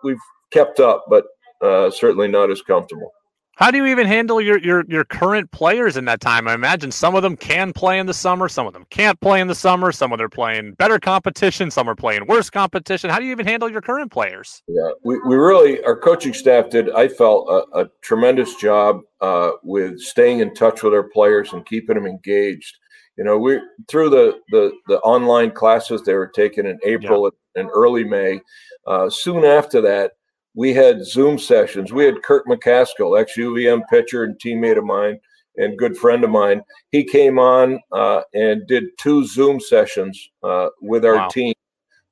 we've 0.05 0.21
kept 0.51 0.79
up, 0.79 1.03
but 1.09 1.25
uh, 1.61 1.91
certainly 1.91 2.29
not 2.29 2.49
as 2.49 2.61
comfortable. 2.61 3.11
How 3.59 3.71
do 3.71 3.77
you 3.77 3.87
even 3.87 4.07
handle 4.07 4.39
your, 4.39 4.57
your 4.59 4.85
your 4.87 5.03
current 5.03 5.51
players 5.51 5.97
in 5.97 6.05
that 6.05 6.21
time? 6.21 6.47
I 6.47 6.53
imagine 6.53 6.93
some 6.93 7.13
of 7.13 7.23
them 7.23 7.35
can 7.35 7.73
play 7.73 7.99
in 7.99 8.05
the 8.05 8.13
summer, 8.13 8.47
some 8.47 8.65
of 8.65 8.71
them 8.71 8.85
can't 8.89 9.19
play 9.19 9.41
in 9.41 9.47
the 9.47 9.55
summer, 9.55 9.91
some 9.91 10.13
of 10.13 10.17
them 10.17 10.27
are 10.27 10.29
playing 10.29 10.75
better 10.75 10.97
competition, 10.97 11.69
some 11.69 11.89
are 11.89 11.95
playing 11.95 12.25
worse 12.25 12.49
competition. 12.49 13.09
How 13.09 13.19
do 13.19 13.25
you 13.25 13.31
even 13.31 13.45
handle 13.45 13.69
your 13.69 13.81
current 13.81 14.13
players? 14.13 14.63
Yeah, 14.69 14.91
we, 15.03 15.19
we 15.27 15.35
really, 15.35 15.83
our 15.83 15.99
coaching 15.99 16.33
staff 16.33 16.69
did, 16.69 16.89
I 16.91 17.09
felt, 17.09 17.49
a, 17.49 17.81
a 17.81 17.89
tremendous 18.01 18.55
job 18.55 19.01
uh, 19.19 19.51
with 19.61 19.99
staying 19.99 20.39
in 20.39 20.53
touch 20.53 20.81
with 20.81 20.93
our 20.93 21.09
players 21.09 21.51
and 21.51 21.65
keeping 21.65 21.95
them 21.95 22.05
engaged. 22.05 22.77
You 23.17 23.25
know, 23.25 23.37
we 23.37 23.59
through 23.89 24.11
the 24.11 24.39
the, 24.51 24.71
the 24.87 24.99
online 24.99 25.51
classes 25.51 26.03
they 26.03 26.13
were 26.13 26.31
taking 26.33 26.65
in 26.65 26.79
April 26.85 27.29
yeah. 27.29 27.61
and 27.61 27.69
early 27.73 28.05
May. 28.05 28.39
Uh, 28.87 29.09
soon 29.09 29.43
after 29.43 29.81
that, 29.81 30.13
we 30.55 30.73
had 30.73 31.05
Zoom 31.05 31.37
sessions. 31.37 31.93
We 31.93 32.05
had 32.05 32.23
Kirk 32.23 32.45
McCaskill, 32.47 33.19
ex 33.19 33.37
UVM 33.37 33.81
pitcher 33.89 34.23
and 34.23 34.35
teammate 34.39 34.77
of 34.77 34.83
mine 34.83 35.19
and 35.57 35.77
good 35.77 35.97
friend 35.97 36.23
of 36.23 36.29
mine. 36.29 36.61
He 36.91 37.03
came 37.03 37.37
on 37.37 37.79
uh, 37.91 38.21
and 38.33 38.65
did 38.67 38.85
two 38.97 39.25
Zoom 39.25 39.59
sessions 39.59 40.29
uh, 40.43 40.69
with 40.81 41.05
our 41.05 41.15
wow. 41.15 41.27
team. 41.27 41.53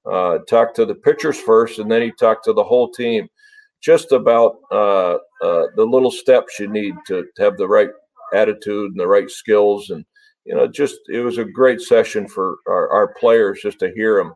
Uh, 0.10 0.38
talked 0.50 0.76
to 0.78 0.86
the 0.86 0.96
pitchers 0.96 1.38
first, 1.38 1.80
and 1.80 1.92
then 1.92 2.02
he 2.02 2.12
talked 2.12 2.46
to 2.46 2.54
the 2.54 2.64
whole 2.64 2.90
team, 2.90 3.28
just 3.82 4.14
about 4.14 4.56
uh, 4.72 5.16
uh, 5.44 5.68
the 5.76 5.86
little 5.86 6.12
steps 6.12 6.60
you 6.60 6.68
need 6.68 6.94
to, 7.06 7.26
to, 7.36 7.44
have 7.44 7.58
the 7.58 7.68
right 7.68 7.90
attitude 8.34 8.92
and 8.92 9.00
the 9.00 9.08
right 9.08 9.30
skills. 9.30 9.90
And 9.90 10.06
you 10.46 10.56
know, 10.56 10.66
just 10.66 10.96
it 11.10 11.20
was 11.20 11.40
a 11.40 11.44
great 11.44 11.82
session 11.82 12.26
for 12.26 12.60
our, 12.70 12.90
our 12.90 13.14
players 13.20 13.60
just 13.62 13.80
to 13.80 13.92
hear 13.94 14.16
them. 14.16 14.34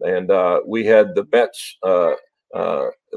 And 0.00 0.30
uh, 0.30 0.60
we 0.66 0.86
had 0.86 1.14
the 1.14 1.26
Mets 1.30 1.76
uh, 1.82 2.14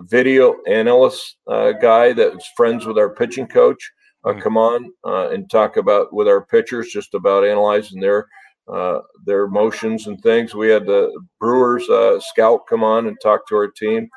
video 0.01 0.55
analyst 0.67 1.37
uh, 1.47 1.71
guy 1.71 2.13
that's 2.13 2.49
friends 2.55 2.85
with 2.85 2.97
our 2.97 3.13
pitching 3.13 3.47
coach 3.47 3.91
uh, 4.25 4.29
mm-hmm. 4.29 4.39
come 4.39 4.57
on 4.57 4.91
uh, 5.05 5.29
and 5.29 5.49
talk 5.49 5.77
about 5.77 6.13
with 6.13 6.27
our 6.27 6.45
pitchers 6.45 6.89
just 6.91 7.13
about 7.13 7.45
analyzing 7.45 7.99
their 7.99 8.27
uh, 8.71 8.99
their 9.25 9.47
motions 9.47 10.07
and 10.07 10.21
things. 10.21 10.55
We 10.55 10.69
had 10.69 10.85
the 10.85 11.11
Brewers 11.39 11.87
uh, 11.89 12.19
scout 12.21 12.61
come 12.69 12.81
on 12.81 13.07
and 13.07 13.17
talk 13.21 13.45
to 13.49 13.55
our 13.55 13.67
team. 13.67 14.09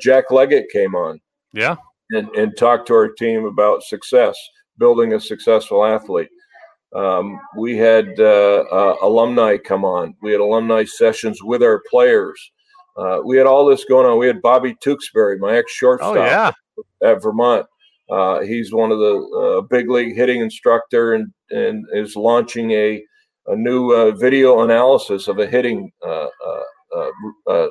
Jack 0.00 0.32
Leggett 0.32 0.68
came 0.70 0.94
on, 0.96 1.20
yeah, 1.52 1.76
and 2.10 2.28
and 2.30 2.56
talk 2.56 2.84
to 2.86 2.94
our 2.94 3.08
team 3.08 3.44
about 3.44 3.84
success, 3.84 4.36
building 4.76 5.14
a 5.14 5.20
successful 5.20 5.84
athlete. 5.84 6.28
Um, 6.94 7.40
we 7.56 7.76
had 7.76 8.18
alumni 8.18 9.56
come 9.56 9.84
on. 9.84 10.14
We 10.20 10.32
had 10.32 10.40
alumni 10.40 10.84
sessions 10.84 11.42
with 11.42 11.62
our 11.62 11.80
players 11.88 12.50
uh, 12.98 13.20
we 13.24 13.36
had 13.36 13.46
all 13.46 13.64
this 13.64 13.84
going 13.84 14.06
on. 14.06 14.18
We 14.18 14.26
had 14.26 14.42
Bobby 14.42 14.74
Tewksbary, 14.84 15.38
my 15.38 15.56
ex 15.56 15.72
shortstop 15.72 16.16
oh, 16.16 16.24
yeah. 16.24 16.50
at 17.02 17.22
Vermont. 17.22 17.66
Uh, 18.10 18.40
he's 18.40 18.72
one 18.72 18.90
of 18.90 18.98
the 18.98 19.58
uh, 19.58 19.60
big 19.62 19.88
league 19.88 20.16
hitting 20.16 20.40
instructor 20.40 21.14
and, 21.14 21.32
and 21.50 21.84
is 21.92 22.16
launching 22.16 22.70
a, 22.72 23.02
a 23.46 23.54
new 23.54 23.92
uh, 23.92 24.12
video 24.12 24.62
analysis 24.62 25.28
of 25.28 25.38
a 25.38 25.46
hitting 25.46 25.92
uh, 26.06 26.26
uh, 27.46 27.68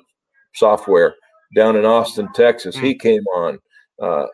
software 0.54 1.16
down 1.56 1.76
in 1.76 1.86
Austin, 1.86 2.30
Texas. 2.34 2.78
Mm. 2.78 2.84
He 2.84 2.96
came 2.96 3.24
on. 3.36 3.60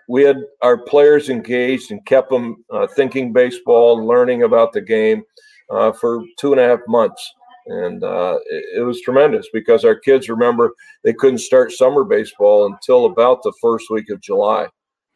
we 0.10 0.24
had 0.24 0.38
our 0.62 0.84
players 0.84 1.30
engaged 1.30 1.92
and 1.92 2.06
kept 2.06 2.30
them 2.30 2.64
thinking 2.96 3.34
baseball, 3.34 4.06
learning 4.06 4.44
about 4.44 4.74
the 4.74 4.82
game 4.82 5.24
for 5.70 6.22
two 6.38 6.52
and 6.52 6.62
a 6.62 6.68
half 6.68 6.80
months 6.88 7.34
and 7.68 8.04
uh, 8.04 8.40
it, 8.50 8.80
it, 8.80 8.82
was 8.82 9.02
tremendous 9.02 9.48
because 9.54 9.86
our 9.86 9.96
kids 9.96 10.30
remember 10.30 10.74
they 11.04 11.14
couldn't 11.14 11.40
start 11.40 11.72
summer 11.72 12.04
baseball 12.04 12.66
until 12.66 13.06
about 13.06 13.42
the 13.44 13.54
first 13.62 13.90
week 13.90 14.10
of 14.10 14.22
July, 14.22 14.68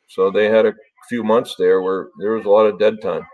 so 0.08 0.32
they 0.32 0.46
had 0.46 0.66
a 0.66 0.74
few 1.10 1.24
months 1.24 1.56
there 1.58 1.82
where 1.82 2.10
there 2.20 2.34
was 2.34 2.46
a 2.46 2.50
lot 2.50 2.66
of 2.66 2.80
dead 2.80 3.02
time. 3.02 3.26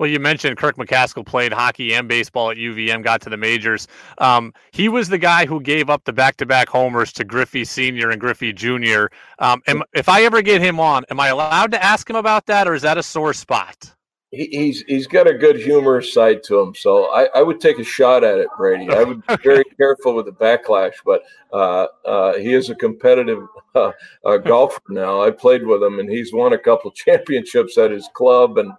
Well, 0.00 0.08
you 0.08 0.18
mentioned 0.18 0.56
Kirk 0.56 0.76
McCaskill 0.76 1.26
played 1.26 1.52
hockey 1.52 1.92
and 1.92 2.08
baseball 2.08 2.50
at 2.50 2.56
UVM, 2.56 3.04
got 3.04 3.20
to 3.20 3.28
the 3.28 3.36
majors. 3.36 3.86
Um, 4.16 4.54
he 4.72 4.88
was 4.88 5.10
the 5.10 5.18
guy 5.18 5.44
who 5.44 5.60
gave 5.60 5.90
up 5.90 6.04
the 6.04 6.12
back-to-back 6.14 6.70
homers 6.70 7.12
to 7.12 7.24
Griffey 7.24 7.66
Senior 7.66 8.08
and 8.08 8.18
Griffey 8.18 8.54
Junior. 8.54 9.10
Um, 9.40 9.60
am, 9.66 9.82
if 9.92 10.08
I 10.08 10.22
ever 10.22 10.40
get 10.40 10.62
him 10.62 10.80
on, 10.80 11.04
am 11.10 11.20
I 11.20 11.28
allowed 11.28 11.70
to 11.72 11.84
ask 11.84 12.08
him 12.08 12.16
about 12.16 12.46
that, 12.46 12.66
or 12.66 12.72
is 12.72 12.80
that 12.80 12.96
a 12.96 13.02
sore 13.02 13.34
spot? 13.34 13.94
He, 14.30 14.46
he's 14.46 14.82
he's 14.82 15.06
got 15.06 15.26
a 15.26 15.34
good 15.34 15.56
humorous 15.56 16.14
side 16.14 16.42
to 16.44 16.60
him. 16.60 16.74
So 16.74 17.06
I, 17.12 17.28
I 17.34 17.42
would 17.42 17.60
take 17.60 17.78
a 17.78 17.84
shot 17.84 18.22
at 18.22 18.38
it, 18.38 18.48
Brady. 18.56 18.88
I 18.90 19.02
would 19.02 19.26
be 19.26 19.36
very 19.42 19.64
careful 19.76 20.14
with 20.14 20.26
the 20.26 20.32
backlash, 20.32 20.94
but 21.04 21.22
uh, 21.52 21.86
uh, 22.06 22.38
he 22.38 22.54
is 22.54 22.70
a 22.70 22.74
competitive 22.74 23.42
uh, 23.74 23.92
uh, 24.24 24.36
golfer 24.38 24.80
now. 24.88 25.22
I 25.22 25.30
played 25.30 25.66
with 25.66 25.82
him, 25.82 25.98
and 25.98 26.08
he's 26.08 26.32
won 26.32 26.52
a 26.52 26.58
couple 26.58 26.90
of 26.90 26.94
championships 26.96 27.76
at 27.76 27.90
his 27.90 28.08
club 28.14 28.58
and 28.58 28.72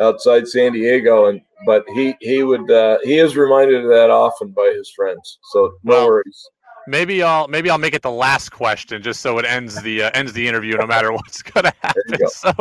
outside 0.00 0.46
San 0.46 0.72
Diego. 0.72 1.26
And 1.26 1.40
but 1.64 1.84
he 1.94 2.14
he 2.20 2.42
would 2.42 2.70
uh, 2.70 2.98
he 3.02 3.18
is 3.18 3.36
reminded 3.36 3.84
of 3.84 3.90
that 3.90 4.10
often 4.10 4.48
by 4.48 4.72
his 4.76 4.90
friends. 4.90 5.38
So 5.52 5.72
no 5.84 5.94
well, 5.94 6.06
worries 6.06 6.50
maybe 6.88 7.22
I'll 7.22 7.46
maybe 7.48 7.70
I'll 7.70 7.78
make 7.78 7.94
it 7.94 8.02
the 8.02 8.10
last 8.10 8.50
question 8.50 9.02
just 9.02 9.20
so 9.20 9.38
it 9.38 9.44
ends 9.44 9.80
the 9.82 10.04
uh, 10.04 10.10
ends 10.14 10.32
the 10.32 10.48
interview 10.48 10.76
no 10.76 10.86
matter 10.86 11.12
what's 11.18 11.42
going 11.42 11.64
to 11.64 11.72
happen. 11.80 12.02
Go. 12.18 12.26
So 12.28 12.52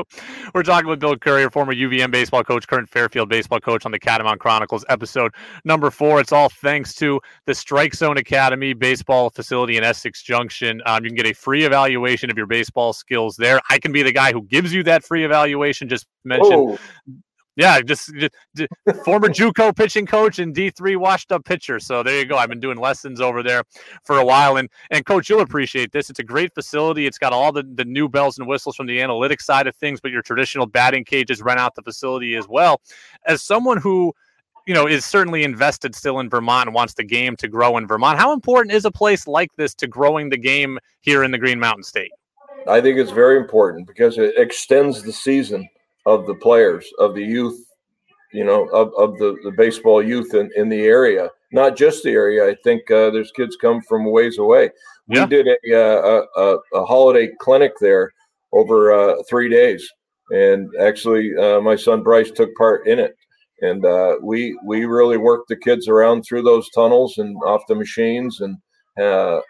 we're 0.53 0.63
talking 0.63 0.89
with 0.89 0.99
Bill 0.99 1.15
Currier, 1.17 1.49
former 1.49 1.73
UVM 1.73 2.11
baseball 2.11 2.43
coach, 2.43 2.67
current 2.67 2.89
Fairfield 2.89 3.29
baseball 3.29 3.59
coach 3.59 3.85
on 3.85 3.91
the 3.91 3.99
Catamount 3.99 4.39
Chronicles 4.39 4.85
episode 4.89 5.33
number 5.63 5.89
four. 5.89 6.19
It's 6.19 6.31
all 6.31 6.49
thanks 6.49 6.93
to 6.95 7.19
the 7.45 7.55
Strike 7.55 7.95
Zone 7.95 8.17
Academy 8.17 8.73
baseball 8.73 9.29
facility 9.29 9.77
in 9.77 9.83
Essex 9.83 10.21
Junction. 10.21 10.81
Um, 10.85 11.03
you 11.03 11.09
can 11.09 11.15
get 11.15 11.27
a 11.27 11.33
free 11.33 11.63
evaluation 11.63 12.29
of 12.29 12.37
your 12.37 12.47
baseball 12.47 12.93
skills 12.93 13.37
there. 13.37 13.61
I 13.69 13.79
can 13.79 13.91
be 13.91 14.03
the 14.03 14.11
guy 14.11 14.33
who 14.33 14.43
gives 14.43 14.73
you 14.73 14.83
that 14.83 15.03
free 15.03 15.23
evaluation. 15.23 15.89
Just 15.89 16.05
mention. 16.23 16.77
Yeah, 17.57 17.81
just, 17.81 18.13
just, 18.15 18.33
just 18.55 18.71
former 19.03 19.29
JUCO 19.29 19.75
pitching 19.75 20.05
coach 20.05 20.37
and 20.37 20.53
D 20.53 20.69
three 20.69 20.95
washed 20.95 21.31
up 21.31 21.43
pitcher. 21.43 21.79
So 21.79 22.03
there 22.03 22.19
you 22.19 22.25
go. 22.25 22.37
I've 22.37 22.49
been 22.49 22.59
doing 22.59 22.77
lessons 22.77 23.19
over 23.19 23.41
there 23.41 23.63
for 24.03 24.19
a 24.19 24.25
while, 24.25 24.57
and 24.57 24.69
and 24.91 25.03
coach, 25.07 25.27
you'll 25.27 25.41
appreciate 25.41 25.91
this. 25.91 26.11
It's 26.11 26.19
a 26.19 26.23
great 26.23 26.53
facility. 26.53 27.07
It's 27.07 27.17
got 27.17 27.33
all 27.33 27.51
the 27.51 27.63
the 27.73 27.83
new 27.83 28.07
bells 28.07 28.37
and 28.37 28.47
whistles 28.47 28.75
from 28.75 28.85
the 28.85 28.99
analytics 28.99 29.41
side 29.41 29.65
of 29.65 29.75
things, 29.75 29.99
but 29.99 30.11
your 30.11 30.21
traditional 30.21 30.67
batting 30.67 31.03
cages 31.03 31.41
rent 31.41 31.59
out 31.59 31.73
the 31.73 31.81
facility 31.81 32.35
as 32.35 32.47
well. 32.47 32.79
As 33.25 33.41
someone 33.41 33.79
who 33.79 34.13
you 34.67 34.75
know 34.75 34.87
is 34.87 35.03
certainly 35.03 35.43
invested 35.43 35.95
still 35.95 36.19
in 36.19 36.29
Vermont 36.29 36.67
and 36.67 36.75
wants 36.75 36.93
the 36.93 37.03
game 37.03 37.35
to 37.37 37.47
grow 37.47 37.77
in 37.77 37.87
Vermont, 37.87 38.19
how 38.19 38.33
important 38.33 38.71
is 38.71 38.85
a 38.85 38.91
place 38.91 39.25
like 39.25 39.49
this 39.55 39.73
to 39.75 39.87
growing 39.87 40.29
the 40.29 40.37
game 40.37 40.77
here 41.01 41.23
in 41.23 41.31
the 41.31 41.39
Green 41.39 41.59
Mountain 41.59 41.85
State? 41.85 42.11
I 42.67 42.81
think 42.81 42.99
it's 42.99 43.11
very 43.11 43.37
important 43.37 43.87
because 43.87 44.19
it 44.19 44.35
extends 44.37 45.01
the 45.01 45.11
season 45.11 45.67
of 46.07 46.25
the 46.25 46.35
players, 46.35 46.87
of 46.99 47.13
the 47.13 47.23
youth, 47.23 47.59
you 48.31 48.45
know, 48.45 48.67
of, 48.69 48.93
of 48.97 49.17
the, 49.17 49.37
the 49.43 49.51
baseball 49.51 50.01
youth 50.01 50.33
in, 50.33 50.49
in 50.55 50.69
the 50.69 50.83
area. 50.83 51.29
Not 51.51 51.75
just 51.75 52.01
the 52.03 52.11
area. 52.11 52.47
I 52.47 52.55
think 52.63 52.89
uh, 52.89 53.09
there's 53.09 53.31
kids 53.31 53.57
come 53.59 53.81
from 53.81 54.09
ways 54.09 54.37
away. 54.37 54.71
Yeah. 55.09 55.25
We 55.25 55.29
did 55.29 55.47
a, 55.47 55.73
uh, 55.73 56.25
a, 56.37 56.57
a, 56.79 56.85
holiday 56.85 57.29
clinic 57.39 57.73
there 57.79 58.11
over 58.53 58.93
uh, 58.93 59.15
three 59.29 59.49
days. 59.49 59.87
And 60.29 60.69
actually, 60.79 61.35
uh, 61.35 61.59
my 61.59 61.75
son 61.75 62.03
Bryce 62.03 62.31
took 62.31 62.53
part 62.55 62.87
in 62.87 62.99
it. 62.99 63.15
And 63.61 63.85
uh, 63.85 64.17
we 64.21 64.57
we 64.65 64.85
really 64.85 65.17
worked 65.17 65.49
the 65.49 65.55
kids 65.55 65.87
around 65.87 66.21
through 66.21 66.43
those 66.43 66.69
tunnels 66.69 67.17
and 67.17 67.35
off 67.45 67.61
the 67.67 67.75
machines 67.75 68.41
and 68.41 68.55
uh, 68.97 69.41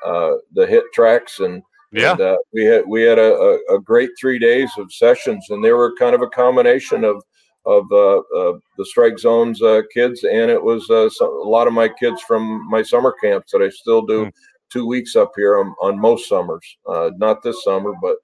the 0.53 0.83
tracks 0.93 1.39
and 1.39 1.61
yeah, 1.91 2.11
and, 2.11 2.21
uh, 2.21 2.37
we 2.53 2.65
had 2.65 2.83
we 2.87 3.03
had 3.03 3.19
a, 3.19 3.59
a, 3.69 3.79
great 3.79 4.09
three 4.19 4.39
days 4.39 4.69
of 4.77 4.91
sessions, 4.91 5.45
and 5.49 5.63
they 5.63 5.71
were 5.71 5.95
kind 5.97 6.15
of 6.15 6.21
a 6.21 6.27
combination 6.27 7.03
of 7.03 7.21
of 7.65 7.85
uh, 7.91 8.17
uh, 8.19 8.57
the 8.77 8.85
strike 8.85 9.19
zones 9.19 9.61
uh, 9.61 9.81
kids, 9.93 10.23
and 10.23 10.49
it 10.49 10.61
was 10.61 10.89
uh, 10.89 11.09
some, 11.09 11.29
a 11.29 11.49
lot 11.49 11.67
of 11.67 11.73
my 11.73 11.89
kids 11.89 12.21
from 12.21 12.67
my 12.69 12.81
summer 12.81 13.13
camps 13.21 13.51
that 13.51 13.61
I 13.61 13.69
still 13.69 14.01
do 14.01 14.25
mm. 14.25 14.31
two 14.69 14.87
weeks 14.87 15.15
up 15.15 15.31
here 15.35 15.59
on, 15.59 15.75
on 15.81 15.99
most 15.99 16.29
summers. 16.29 16.65
Uh, 16.87 17.11
not 17.17 17.43
this 17.43 17.63
summer, 17.63 17.93
but 18.01 18.15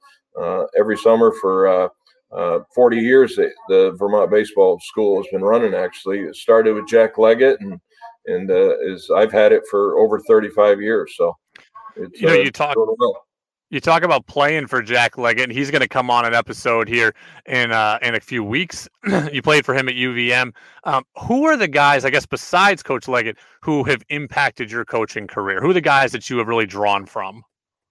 every 0.77 0.97
summer 0.97 1.33
for 1.41 1.89
uh, 2.33 2.59
40 2.73 2.97
years 2.97 3.35
that 3.35 3.51
the 3.67 3.91
Vermont 3.97 4.31
Baseball 4.31 4.79
School 4.79 5.21
has 5.21 5.27
been 5.31 5.43
running. 5.43 5.73
Actually, 5.73 6.21
it 6.21 6.35
started 6.35 6.73
with 6.73 6.87
Jack 6.87 7.17
Leggett, 7.17 7.59
and 7.59 7.79
and 8.25 8.49
uh, 8.49 8.79
is 8.79 9.09
I've 9.15 9.31
had 9.31 9.51
it 9.51 9.63
for 9.69 9.99
over 9.99 10.19
35 10.21 10.81
years. 10.81 11.13
So, 11.17 11.37
you 11.95 12.27
know, 12.27 12.33
you 12.33 12.51
talk. 12.51 12.75
Well. 12.77 13.25
You 13.73 13.79
talk 13.79 14.03
about 14.03 14.27
playing 14.27 14.67
for 14.67 14.83
Jack 14.83 15.17
Leggett, 15.17 15.45
and 15.45 15.51
he's 15.51 15.71
going 15.71 15.81
to 15.81 15.87
come 15.87 16.11
on 16.11 16.25
an 16.25 16.35
episode 16.35 16.87
here 16.87 17.15
in 17.47 17.71
uh, 17.71 17.97
in 18.03 18.13
a 18.13 18.19
few 18.19 18.43
weeks. 18.43 18.87
you 19.33 19.41
played 19.41 19.65
for 19.65 19.73
him 19.73 19.89
at 19.89 19.95
UVM. 19.95 20.53
Um, 20.83 21.03
who 21.17 21.45
are 21.45 21.57
the 21.57 21.67
guys, 21.67 22.05
I 22.05 22.11
guess, 22.11 22.27
besides 22.27 22.83
Coach 22.83 23.07
Leggett, 23.07 23.35
who 23.61 23.83
have 23.85 24.03
impacted 24.09 24.69
your 24.69 24.85
coaching 24.85 25.25
career? 25.25 25.59
Who 25.59 25.71
are 25.71 25.73
the 25.73 25.81
guys 25.81 26.11
that 26.11 26.29
you 26.29 26.37
have 26.37 26.47
really 26.47 26.67
drawn 26.67 27.07
from? 27.07 27.41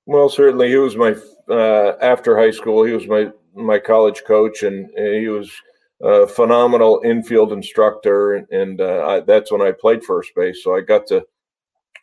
Well, 0.06 0.28
certainly 0.28 0.68
he 0.68 0.76
was 0.76 0.94
my 0.94 1.16
uh, 1.50 1.96
after 2.00 2.38
high 2.38 2.52
school. 2.52 2.84
He 2.84 2.92
was 2.92 3.08
my 3.08 3.32
my 3.56 3.80
college 3.80 4.22
coach, 4.24 4.62
and, 4.62 4.88
and 4.90 5.14
he 5.20 5.26
was 5.26 5.50
a 6.00 6.28
phenomenal 6.28 7.02
infield 7.04 7.52
instructor. 7.52 8.34
And, 8.34 8.48
and 8.52 8.80
uh, 8.80 9.04
I, 9.04 9.20
that's 9.20 9.50
when 9.50 9.62
I 9.62 9.72
played 9.72 10.04
first 10.04 10.30
base, 10.36 10.62
so 10.62 10.76
I 10.76 10.80
got 10.80 11.08
to 11.08 11.26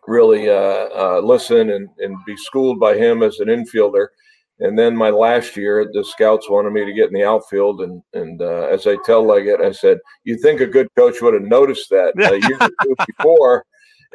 really 0.09 0.49
uh, 0.49 0.87
uh, 0.95 1.21
listen 1.23 1.69
and, 1.69 1.87
and 1.99 2.17
be 2.25 2.35
schooled 2.35 2.79
by 2.79 2.97
him 2.97 3.23
as 3.23 3.39
an 3.39 3.47
infielder. 3.47 4.07
And 4.61 4.77
then 4.77 4.95
my 4.95 5.09
last 5.09 5.55
year, 5.55 5.89
the 5.93 6.03
scouts 6.03 6.49
wanted 6.49 6.73
me 6.73 6.83
to 6.83 6.91
get 6.91 7.07
in 7.07 7.13
the 7.13 7.23
outfield, 7.23 7.79
and 7.79 8.03
and 8.13 8.41
uh, 8.41 8.67
as 8.69 8.87
I 8.87 8.97
tell 9.05 9.25
Leggett, 9.25 9.61
I 9.61 9.71
said, 9.71 9.99
"You 10.25 10.37
think 10.37 10.59
a 10.59 10.67
good 10.67 10.89
coach 10.97 11.21
would 11.21 11.33
have 11.33 11.43
noticed 11.43 11.89
that 11.91 12.11
a 12.17 12.45
year 12.45 12.57
or 12.59 12.69
two 12.83 12.95
before, 13.07 13.65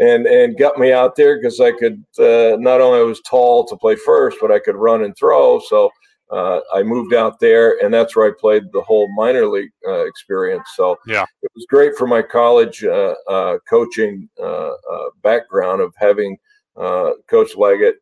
and 0.01 0.27
and 0.27 0.59
got 0.59 0.79
me 0.79 0.93
out 0.93 1.17
there 1.17 1.39
because 1.39 1.61
I 1.61 1.73
could 1.73 2.05
uh, 2.19 2.59
not 2.59 2.83
only 2.83 2.99
I 2.99 3.05
was 3.05 3.23
tall 3.23 3.65
to 3.67 3.77
play 3.79 3.97
first, 3.97 4.37
but 4.39 4.53
I 4.53 4.59
could 4.59 4.77
run 4.77 5.05
and 5.05 5.17
throw. 5.17 5.61
So 5.61 5.91
uh, 6.31 6.61
I 6.73 6.83
moved 6.83 7.15
out 7.15 7.39
there, 7.39 7.79
and 7.85 7.93
that's 7.93 8.17
where 8.17 8.27
I 8.27 8.33
played 8.39 8.65
the 8.73 8.81
whole 8.81 9.13
minor 9.15 9.47
league 9.47 9.73
uh, 9.87 10.07
experience. 10.07 10.69
So 10.75 10.97
yeah, 11.07 11.25
it 11.43 11.51
was 11.55 11.67
great 11.69 11.97
for 11.97 12.07
my 12.07 12.23
college 12.23 12.83
uh, 12.85 13.15
uh 13.29 13.59
coaching 13.69 14.29
uh, 14.41 14.71
uh, 14.71 15.11
background 15.23 15.81
of 15.81 15.93
having 15.97 16.37
Coach 16.77 17.57
Leggett 17.57 17.97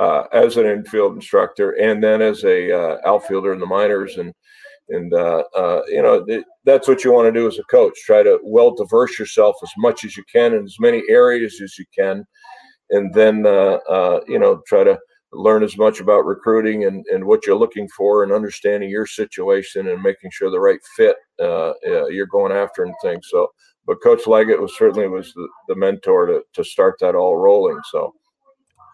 as 0.00 0.56
an 0.56 0.66
infield 0.66 1.16
instructor, 1.16 1.72
and 1.72 2.02
then 2.02 2.22
as 2.22 2.44
a 2.44 2.98
outfielder 3.06 3.52
in 3.52 3.60
the 3.60 3.66
minors, 3.66 4.16
and 4.18 4.32
and 4.88 5.12
you 5.88 6.02
know 6.02 6.24
it, 6.28 6.44
that's 6.64 6.86
what 6.86 7.02
you 7.02 7.12
want 7.12 7.26
to 7.26 7.38
do 7.38 7.48
as 7.48 7.58
a 7.58 7.64
coach. 7.64 7.98
Try 8.06 8.22
to 8.22 8.38
well 8.44 8.74
diverse 8.74 9.18
yourself 9.18 9.56
as 9.62 9.72
much 9.76 10.04
as 10.04 10.16
you 10.16 10.22
can 10.32 10.54
in 10.54 10.64
as 10.64 10.76
many 10.78 11.02
areas 11.08 11.60
as 11.60 11.76
you 11.78 11.84
can, 11.92 12.24
and 12.90 13.12
then 13.12 13.38
you 14.28 14.38
know 14.38 14.62
try 14.68 14.84
to 14.84 14.96
learn 15.32 15.62
as 15.62 15.76
much 15.76 16.00
about 16.00 16.24
recruiting 16.24 16.84
and, 16.84 17.04
and 17.12 17.24
what 17.24 17.46
you're 17.46 17.56
looking 17.56 17.88
for 17.96 18.22
and 18.22 18.32
understanding 18.32 18.88
your 18.88 19.06
situation 19.06 19.88
and 19.88 20.02
making 20.02 20.30
sure 20.30 20.50
the 20.50 20.60
right 20.60 20.80
fit 20.96 21.16
uh, 21.40 21.72
you're 22.08 22.26
going 22.26 22.52
after 22.52 22.84
and 22.84 22.94
things. 23.02 23.26
So, 23.30 23.48
but 23.86 24.02
Coach 24.02 24.26
Leggett 24.26 24.60
was 24.60 24.76
certainly 24.76 25.08
was 25.08 25.32
the, 25.34 25.48
the 25.68 25.76
mentor 25.76 26.26
to, 26.26 26.42
to 26.54 26.64
start 26.64 26.96
that 27.00 27.14
all 27.14 27.36
rolling. 27.36 27.78
So. 27.90 28.14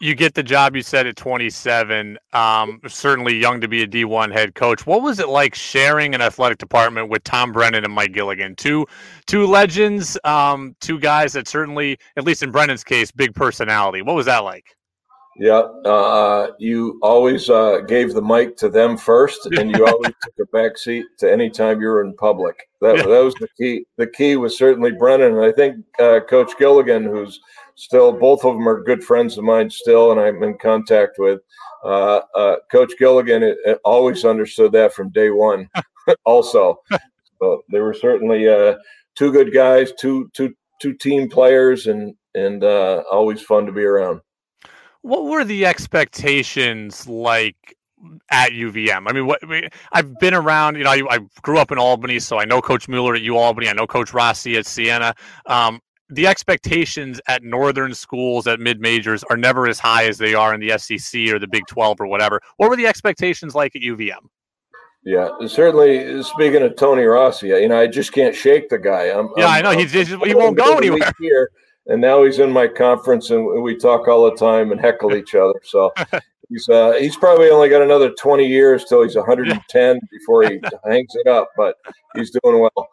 You 0.00 0.14
get 0.16 0.34
the 0.34 0.42
job 0.42 0.74
you 0.74 0.82
said 0.82 1.06
at 1.06 1.16
27 1.16 2.18
um, 2.32 2.80
certainly 2.88 3.36
young 3.36 3.60
to 3.60 3.68
be 3.68 3.82
a 3.82 3.86
d1 3.86 4.32
head 4.32 4.54
coach. 4.56 4.86
What 4.86 5.02
was 5.02 5.20
it 5.20 5.28
like 5.28 5.54
sharing 5.54 6.16
an 6.16 6.20
athletic 6.20 6.58
department 6.58 7.08
with 7.08 7.22
tom 7.22 7.52
brennan 7.52 7.84
and 7.84 7.92
mike 7.92 8.12
gilligan? 8.12 8.56
Two 8.56 8.86
two 9.26 9.46
legends 9.46 10.18
um, 10.24 10.74
two 10.80 10.98
guys 10.98 11.32
that 11.34 11.46
certainly 11.46 11.96
at 12.16 12.24
least 12.24 12.42
in 12.42 12.50
brennan's 12.50 12.82
case 12.84 13.12
big 13.12 13.34
personality. 13.34 14.02
What 14.02 14.16
was 14.16 14.26
that 14.26 14.40
like 14.40 14.76
yeah, 15.36 15.62
uh, 15.84 16.52
you 16.58 16.98
always 17.02 17.50
uh, 17.50 17.80
gave 17.88 18.14
the 18.14 18.22
mic 18.22 18.56
to 18.58 18.68
them 18.68 18.96
first, 18.96 19.46
and 19.58 19.70
you 19.76 19.86
always 19.86 20.12
took 20.22 20.34
a 20.40 20.46
back 20.46 20.78
seat 20.78 21.06
to 21.18 21.30
any 21.30 21.50
time 21.50 21.80
you 21.80 21.88
were 21.88 22.04
in 22.04 22.14
public. 22.14 22.68
That, 22.80 22.98
yeah. 22.98 23.06
that 23.06 23.24
was 23.24 23.34
the 23.34 23.48
key. 23.58 23.84
The 23.96 24.06
key 24.06 24.36
was 24.36 24.56
certainly 24.56 24.92
Brennan, 24.92 25.34
and 25.34 25.44
I 25.44 25.52
think 25.52 25.84
uh, 25.98 26.20
Coach 26.28 26.52
Gilligan, 26.58 27.04
who's 27.04 27.40
still 27.74 28.12
both 28.12 28.44
of 28.44 28.54
them 28.54 28.68
are 28.68 28.82
good 28.82 29.02
friends 29.02 29.36
of 29.36 29.44
mine 29.44 29.70
still, 29.70 30.12
and 30.12 30.20
I'm 30.20 30.42
in 30.42 30.56
contact 30.58 31.16
with. 31.18 31.40
Uh, 31.84 32.20
uh, 32.34 32.56
Coach 32.72 32.92
Gilligan 32.98 33.42
it, 33.42 33.58
it 33.66 33.78
always 33.84 34.24
understood 34.24 34.72
that 34.72 34.94
from 34.94 35.10
day 35.10 35.28
one. 35.28 35.68
also, 36.24 36.80
so 37.38 37.62
they 37.70 37.80
were 37.80 37.92
certainly 37.92 38.48
uh, 38.48 38.76
two 39.16 39.30
good 39.32 39.52
guys, 39.52 39.92
two 39.92 40.30
two 40.32 40.54
two 40.80 40.94
team 40.94 41.28
players, 41.28 41.86
and 41.86 42.14
and 42.34 42.64
always 42.64 43.42
fun 43.42 43.66
to 43.66 43.72
be 43.72 43.84
around. 43.84 44.20
What 45.04 45.26
were 45.26 45.44
the 45.44 45.66
expectations 45.66 47.06
like 47.06 47.76
at 48.30 48.52
UVM? 48.52 49.04
I 49.06 49.12
mean, 49.12 49.26
what 49.26 49.42
I've 49.92 50.18
been 50.18 50.32
around. 50.32 50.76
You 50.76 50.84
know, 50.84 50.92
I, 50.92 51.02
I 51.10 51.18
grew 51.42 51.58
up 51.58 51.70
in 51.70 51.76
Albany, 51.76 52.18
so 52.20 52.38
I 52.38 52.46
know 52.46 52.62
Coach 52.62 52.88
Mueller 52.88 53.14
at 53.14 53.20
U 53.20 53.36
Albany. 53.36 53.68
I 53.68 53.74
know 53.74 53.86
Coach 53.86 54.14
Rossi 54.14 54.56
at 54.56 54.64
Siena. 54.64 55.14
Um, 55.44 55.82
the 56.08 56.26
expectations 56.26 57.20
at 57.28 57.42
northern 57.42 57.92
schools 57.92 58.46
at 58.46 58.60
mid 58.60 58.80
majors 58.80 59.22
are 59.24 59.36
never 59.36 59.68
as 59.68 59.78
high 59.78 60.06
as 60.06 60.16
they 60.16 60.32
are 60.32 60.54
in 60.54 60.60
the 60.60 60.78
SEC 60.78 61.28
or 61.28 61.38
the 61.38 61.48
Big 61.48 61.66
Twelve 61.66 62.00
or 62.00 62.06
whatever. 62.06 62.40
What 62.56 62.70
were 62.70 62.76
the 62.76 62.86
expectations 62.86 63.54
like 63.54 63.76
at 63.76 63.82
UVM? 63.82 64.26
Yeah, 65.04 65.28
certainly. 65.46 66.22
Speaking 66.22 66.62
of 66.62 66.76
Tony 66.76 67.02
Rossi, 67.02 67.48
you 67.48 67.68
know, 67.68 67.78
I 67.78 67.88
just 67.88 68.14
can't 68.14 68.34
shake 68.34 68.70
the 68.70 68.78
guy. 68.78 69.10
I'm, 69.10 69.28
yeah, 69.36 69.48
I'm, 69.48 69.66
i 69.66 69.72
know. 69.74 69.78
He's, 69.78 69.92
he 69.92 70.34
won't 70.34 70.56
go 70.56 70.78
anywhere. 70.78 71.12
Here, 71.20 71.50
and 71.86 72.00
now 72.00 72.24
he's 72.24 72.38
in 72.38 72.50
my 72.50 72.66
conference 72.66 73.30
and 73.30 73.62
we 73.62 73.76
talk 73.76 74.08
all 74.08 74.24
the 74.24 74.36
time 74.36 74.72
and 74.72 74.80
heckle 74.80 75.14
each 75.14 75.34
other. 75.34 75.60
So 75.64 75.92
he's 76.48 76.68
uh, 76.68 76.92
he's 76.92 77.16
probably 77.16 77.50
only 77.50 77.68
got 77.68 77.82
another 77.82 78.10
20 78.12 78.46
years 78.46 78.84
till 78.84 79.02
he's 79.02 79.16
110 79.16 80.00
before 80.10 80.44
he 80.44 80.60
hangs 80.84 81.14
it 81.14 81.26
up, 81.26 81.50
but 81.56 81.76
he's 82.14 82.30
doing 82.42 82.60
well. 82.60 82.88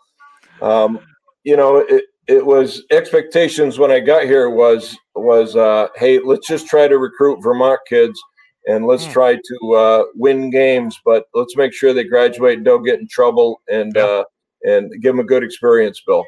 Um, 0.61 0.99
you 1.43 1.57
know, 1.57 1.77
it, 1.77 2.05
it 2.27 2.45
was 2.45 2.83
expectations 2.91 3.79
when 3.79 3.91
I 3.91 3.99
got 3.99 4.23
here 4.23 4.49
was 4.49 4.97
was 5.15 5.55
uh, 5.55 5.87
hey, 5.95 6.19
let's 6.19 6.47
just 6.47 6.67
try 6.67 6.87
to 6.87 6.97
recruit 6.97 7.41
Vermont 7.41 7.79
kids 7.87 8.19
and 8.67 8.85
let's 8.85 9.05
mm. 9.05 9.11
try 9.11 9.35
to 9.35 9.73
uh, 9.73 10.03
win 10.15 10.49
games, 10.49 10.99
but 11.03 11.25
let's 11.33 11.55
make 11.55 11.73
sure 11.73 11.93
they 11.93 12.03
graduate 12.03 12.57
and 12.57 12.65
don't 12.65 12.83
get 12.83 12.99
in 12.99 13.07
trouble 13.07 13.61
and 13.69 13.93
yeah. 13.95 14.03
uh, 14.03 14.23
and 14.63 14.91
give 15.01 15.13
them 15.15 15.19
a 15.19 15.27
good 15.27 15.43
experience, 15.43 16.01
Bill. 16.05 16.23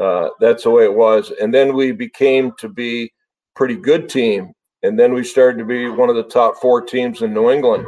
Uh, 0.00 0.28
that's 0.40 0.62
the 0.62 0.70
way 0.70 0.84
it 0.84 0.94
was. 0.94 1.32
And 1.40 1.52
then 1.52 1.74
we 1.74 1.92
became 1.92 2.52
to 2.58 2.68
be 2.68 3.12
pretty 3.56 3.76
good 3.76 4.08
team. 4.08 4.52
And 4.82 4.98
then 4.98 5.12
we 5.12 5.24
started 5.24 5.58
to 5.58 5.64
be 5.64 5.88
one 5.88 6.08
of 6.08 6.16
the 6.16 6.22
top 6.22 6.56
four 6.60 6.80
teams 6.80 7.22
in 7.22 7.34
New 7.34 7.50
England. 7.50 7.86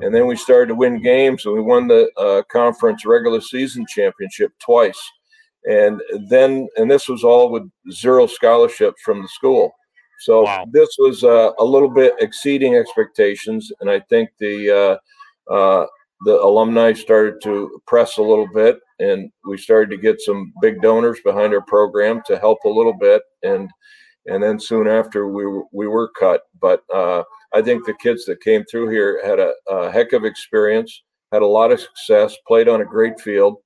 And 0.00 0.14
then 0.14 0.26
we 0.26 0.36
started 0.36 0.68
to 0.68 0.74
win 0.74 1.02
games, 1.02 1.44
and 1.44 1.54
we 1.54 1.60
won 1.60 1.86
the 1.86 2.10
uh, 2.16 2.42
conference 2.50 3.04
regular 3.04 3.40
season 3.40 3.86
championship 3.86 4.52
twice. 4.58 5.00
And 5.70 6.00
then, 6.28 6.68
and 6.76 6.90
this 6.90 7.08
was 7.08 7.22
all 7.22 7.50
with 7.50 7.70
zero 7.92 8.26
scholarships 8.26 9.00
from 9.02 9.22
the 9.22 9.28
school. 9.28 9.72
So 10.20 10.42
wow. 10.42 10.64
this 10.70 10.96
was 10.98 11.22
uh, 11.22 11.50
a 11.58 11.64
little 11.64 11.90
bit 11.90 12.14
exceeding 12.20 12.74
expectations, 12.74 13.70
and 13.80 13.90
I 13.90 14.00
think 14.08 14.30
the 14.38 14.98
uh, 15.50 15.52
uh, 15.52 15.86
the 16.24 16.40
alumni 16.40 16.92
started 16.92 17.42
to 17.42 17.80
press 17.86 18.16
a 18.16 18.22
little 18.22 18.48
bit 18.52 18.78
and 18.98 19.30
we 19.46 19.56
started 19.56 19.90
to 19.90 19.96
get 19.96 20.20
some 20.20 20.52
big 20.62 20.80
donors 20.80 21.18
behind 21.24 21.52
our 21.52 21.62
program 21.62 22.22
to 22.26 22.38
help 22.38 22.58
a 22.64 22.68
little 22.68 22.92
bit 22.92 23.22
and 23.42 23.70
and 24.26 24.42
then 24.42 24.58
soon 24.58 24.88
after 24.88 25.28
we 25.28 25.44
were, 25.44 25.64
we 25.70 25.86
were 25.86 26.10
cut. 26.18 26.42
But 26.60 26.82
uh, 26.92 27.22
i 27.54 27.62
think 27.62 27.84
the 27.84 27.94
kids 27.94 28.24
that 28.24 28.42
came 28.42 28.64
through 28.64 28.90
here 28.90 29.20
had 29.24 29.38
a, 29.38 29.52
a, 29.68 29.90
heck 29.90 30.12
of 30.12 30.24
experience 30.24 31.02
had 31.32 31.42
a 31.42 31.46
lot 31.46 31.72
of 31.72 31.80
success 31.80 32.36
played 32.46 32.68
on 32.68 32.80
a 32.80 32.84
great 32.84 33.20
field 33.20 33.56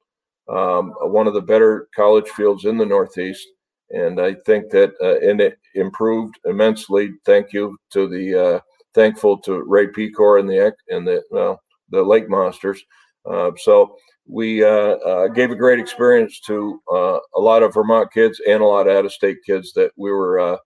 um, 0.49 0.93
one 1.03 1.27
of 1.27 1.35
the 1.35 1.41
better 1.43 1.89
college 1.95 2.29
fields 2.29 2.65
in 2.65 2.77
the 2.77 2.87
northeast 2.87 3.47
and 3.91 4.21
i 4.21 4.35
think 4.47 4.71
that 4.71 4.93
uh, 5.03 5.19
and 5.27 5.41
it 5.41 5.59
improved 5.79 6.39
immensely. 6.45 7.13
Thank 7.25 7.53
you 7.53 7.77
to 7.91 8.09
the 8.09 8.35
uh, 8.35 8.61
thankful 8.95 9.39
to 9.39 9.63
ray 9.63 9.87
pecor 9.87 10.41
and 10.41 10.49
the 10.49 10.75
and 10.89 11.07
the 11.07 11.23
well 11.31 11.61
the 11.91 12.03
lake 12.03 12.29
monsters. 12.29 12.83
Uh, 13.29 13.51
so 13.57 13.97
we 14.29 14.63
uh, 14.63 14.69
uh, 14.69 15.29
gave 15.29 15.51
a 15.51 15.57
great 15.57 15.81
experience 15.81 16.39
to 16.41 16.81
uh, 16.93 17.19
a 17.35 17.41
lot 17.41 17.63
of 17.63 17.75
Vermont 17.75 18.13
kids 18.13 18.41
and 18.47 18.63
a 18.63 18.67
lot 18.67 18.87
of 18.87 18.95
out-of-state 18.97 19.39
kids 19.45 19.73
that 19.73 19.91
we 19.97 20.11
were 20.11 20.39
uh, 20.39 20.57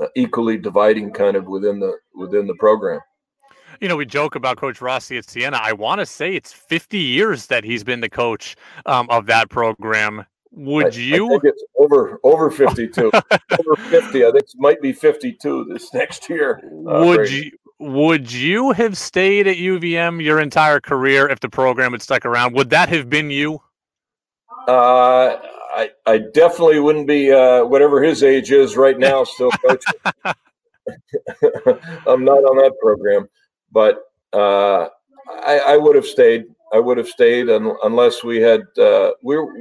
uh, 0.00 0.06
equally 0.14 0.56
dividing 0.56 1.12
kind 1.12 1.36
of 1.36 1.46
within 1.46 1.80
the 1.80 1.96
within 2.14 2.46
the 2.46 2.54
program. 2.54 3.00
You 3.80 3.88
know, 3.88 3.96
we 3.96 4.06
joke 4.06 4.36
about 4.36 4.56
Coach 4.56 4.80
Rossi 4.80 5.18
at 5.18 5.28
Siena. 5.28 5.58
I 5.60 5.72
want 5.72 5.98
to 6.00 6.06
say 6.06 6.34
it's 6.34 6.52
50 6.52 6.98
years 6.98 7.46
that 7.46 7.62
he's 7.62 7.84
been 7.84 8.00
the 8.00 8.08
coach 8.08 8.56
um, 8.86 9.06
of 9.10 9.26
that 9.26 9.50
program. 9.50 10.24
Would 10.52 10.94
I, 10.94 10.96
you? 10.96 11.26
I 11.26 11.28
think 11.28 11.44
it's 11.44 11.64
over 11.76 12.20
over 12.22 12.50
52, 12.50 13.10
over 13.12 13.76
50. 13.90 14.24
I 14.24 14.30
think 14.30 14.44
it 14.44 14.54
might 14.56 14.80
be 14.80 14.92
52 14.92 15.66
this 15.72 15.92
next 15.94 16.30
year. 16.30 16.60
would 16.62 17.30
you? 17.30 17.50
Would 17.78 18.32
you 18.32 18.72
have 18.72 18.96
stayed 18.96 19.46
at 19.46 19.56
UVM 19.56 20.22
your 20.22 20.40
entire 20.40 20.80
career 20.80 21.28
if 21.28 21.40
the 21.40 21.48
program 21.48 21.92
had 21.92 22.02
stuck 22.02 22.24
around? 22.24 22.54
Would 22.54 22.70
that 22.70 22.88
have 22.88 23.10
been 23.10 23.30
you? 23.30 23.60
Uh, 24.66 25.36
I, 25.74 25.90
I 26.06 26.18
definitely 26.32 26.80
wouldn't 26.80 27.06
be 27.06 27.32
uh, 27.32 27.64
whatever 27.64 28.02
his 28.02 28.22
age 28.22 28.50
is 28.50 28.76
right 28.76 28.98
now, 28.98 29.24
still 29.24 29.50
coaching. 29.50 29.94
I'm 32.06 32.24
not 32.24 32.38
on 32.38 32.56
that 32.58 32.74
program, 32.80 33.28
but 33.72 33.98
uh, 34.32 34.88
I, 35.28 35.60
I, 35.66 35.76
would 35.76 35.96
have 35.96 36.06
stayed. 36.06 36.44
I 36.72 36.78
would 36.78 36.96
have 36.98 37.08
stayed 37.08 37.50
un, 37.50 37.74
unless 37.82 38.22
we 38.22 38.40
had 38.40 38.62
uh, 38.78 39.12
we 39.22 39.36
were 39.36 39.52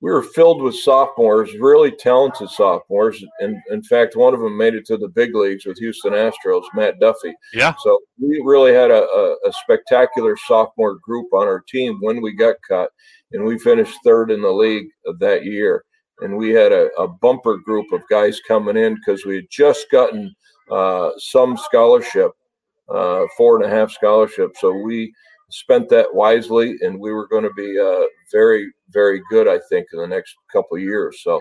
we 0.00 0.10
were 0.10 0.22
filled 0.22 0.62
with 0.62 0.76
sophomores, 0.76 1.54
really 1.58 1.90
talented 1.90 2.50
sophomores. 2.50 3.24
And 3.40 3.56
in 3.70 3.82
fact, 3.82 4.16
one 4.16 4.34
of 4.34 4.40
them 4.40 4.56
made 4.56 4.74
it 4.74 4.86
to 4.86 4.96
the 4.96 5.08
big 5.08 5.34
leagues 5.34 5.64
with 5.64 5.78
Houston 5.78 6.12
Astros, 6.12 6.64
Matt 6.74 7.00
Duffy. 7.00 7.34
Yeah. 7.54 7.74
So 7.82 8.00
we 8.20 8.42
really 8.44 8.74
had 8.74 8.90
a, 8.90 9.04
a, 9.04 9.36
a 9.46 9.52
spectacular 9.64 10.36
sophomore 10.36 10.96
group 10.96 11.32
on 11.32 11.46
our 11.46 11.60
team 11.60 11.98
when 12.00 12.20
we 12.20 12.34
got 12.34 12.56
cut, 12.68 12.90
and 13.32 13.44
we 13.44 13.58
finished 13.58 13.98
third 14.04 14.30
in 14.30 14.42
the 14.42 14.50
league 14.50 14.88
that 15.18 15.44
year. 15.44 15.84
And 16.20 16.36
we 16.36 16.50
had 16.50 16.72
a, 16.72 16.88
a 16.98 17.08
bumper 17.08 17.58
group 17.58 17.92
of 17.92 18.00
guys 18.08 18.40
coming 18.46 18.76
in 18.76 18.94
because 18.94 19.26
we 19.26 19.36
had 19.36 19.50
just 19.50 19.90
gotten 19.90 20.34
uh, 20.70 21.10
some 21.18 21.56
scholarship, 21.56 22.32
uh, 22.88 23.24
four 23.36 23.56
and 23.56 23.70
a 23.70 23.74
half 23.74 23.90
scholarship. 23.90 24.52
So 24.58 24.72
we 24.72 25.12
spent 25.50 25.88
that 25.90 26.12
wisely, 26.12 26.76
and 26.82 26.98
we 26.98 27.12
were 27.12 27.28
going 27.28 27.44
to 27.44 27.52
be 27.56 27.78
uh, 27.78 28.06
very, 28.32 28.72
very 28.90 29.22
good, 29.30 29.48
I 29.48 29.60
think, 29.68 29.88
in 29.92 30.00
the 30.00 30.06
next 30.06 30.34
couple 30.52 30.78
years. 30.78 31.22
So, 31.22 31.40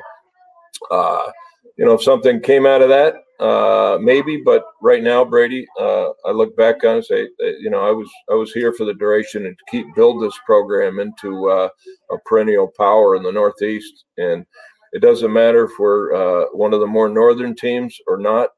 uh, 0.92 1.32
you 1.78 1.86
know, 1.86 1.94
if 1.94 2.04
something 2.04 2.42
came 2.42 2.66
out 2.66 2.82
of 2.82 2.90
that, 2.90 3.16
uh, 3.40 3.98
maybe. 4.00 4.42
But 4.44 4.64
right 4.82 5.04
now, 5.04 5.26
Brady, 5.26 5.66
uh, 5.80 6.10
I 6.26 6.32
look 6.32 6.56
back 6.56 6.84
on 6.84 6.98
and 6.98 7.06
say, 7.06 7.28
you 7.60 7.70
know, 7.70 7.86
I 7.86 7.92
was 7.92 8.10
I 8.32 8.36
was 8.36 8.54
here 8.54 8.74
for 8.74 8.86
the 8.86 8.94
duration 8.94 9.46
and 9.46 9.58
to 9.58 9.64
keep 9.70 9.94
build 9.96 10.22
this 10.24 10.38
program 10.46 11.00
into 11.00 11.50
uh, 11.50 11.70
a 12.12 12.18
perennial 12.26 12.72
power 12.78 13.16
in 13.16 13.24
the 13.24 13.32
Northeast, 13.32 14.06
and 14.18 14.46
it 14.94 15.00
doesn't 15.00 15.34
matter 15.34 15.66
if 15.66 15.72
we're 15.80 16.14
uh, 16.14 16.46
one 16.54 16.74
of 16.74 16.80
the 16.80 16.88
more 16.88 17.10
northern 17.10 17.56
teams 17.56 17.98
or 18.08 18.18
not 18.18 18.50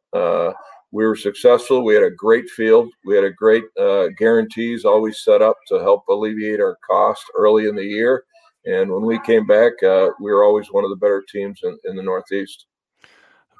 we 0.91 1.06
were 1.06 1.15
successful. 1.15 1.84
We 1.84 1.93
had 1.93 2.04
a 2.04 2.12
great 2.12 2.50
field. 2.50 2.89
We 3.06 3.15
had 3.15 3.26
a 3.26 3.32
great 3.32 3.65
uh, 3.80 4.08
guarantees 4.17 4.86
always 4.86 5.23
set 5.23 5.41
up 5.41 5.58
to 5.67 5.80
help 5.80 6.04
alleviate 6.08 6.60
our 6.60 6.78
cost 6.89 7.23
early 7.36 7.67
in 7.67 7.76
the 7.76 7.84
year. 7.84 8.23
And 8.65 8.91
when 8.91 9.04
we 9.04 9.19
came 9.19 9.45
back, 9.45 9.73
uh, 9.84 10.10
we 10.21 10.32
were 10.32 10.43
always 10.43 10.67
one 10.71 10.84
of 10.84 10.89
the 10.89 10.95
better 10.97 11.23
teams 11.32 11.60
in, 11.63 11.78
in 11.86 11.95
the 11.95 12.04
Northeast. 12.04 12.66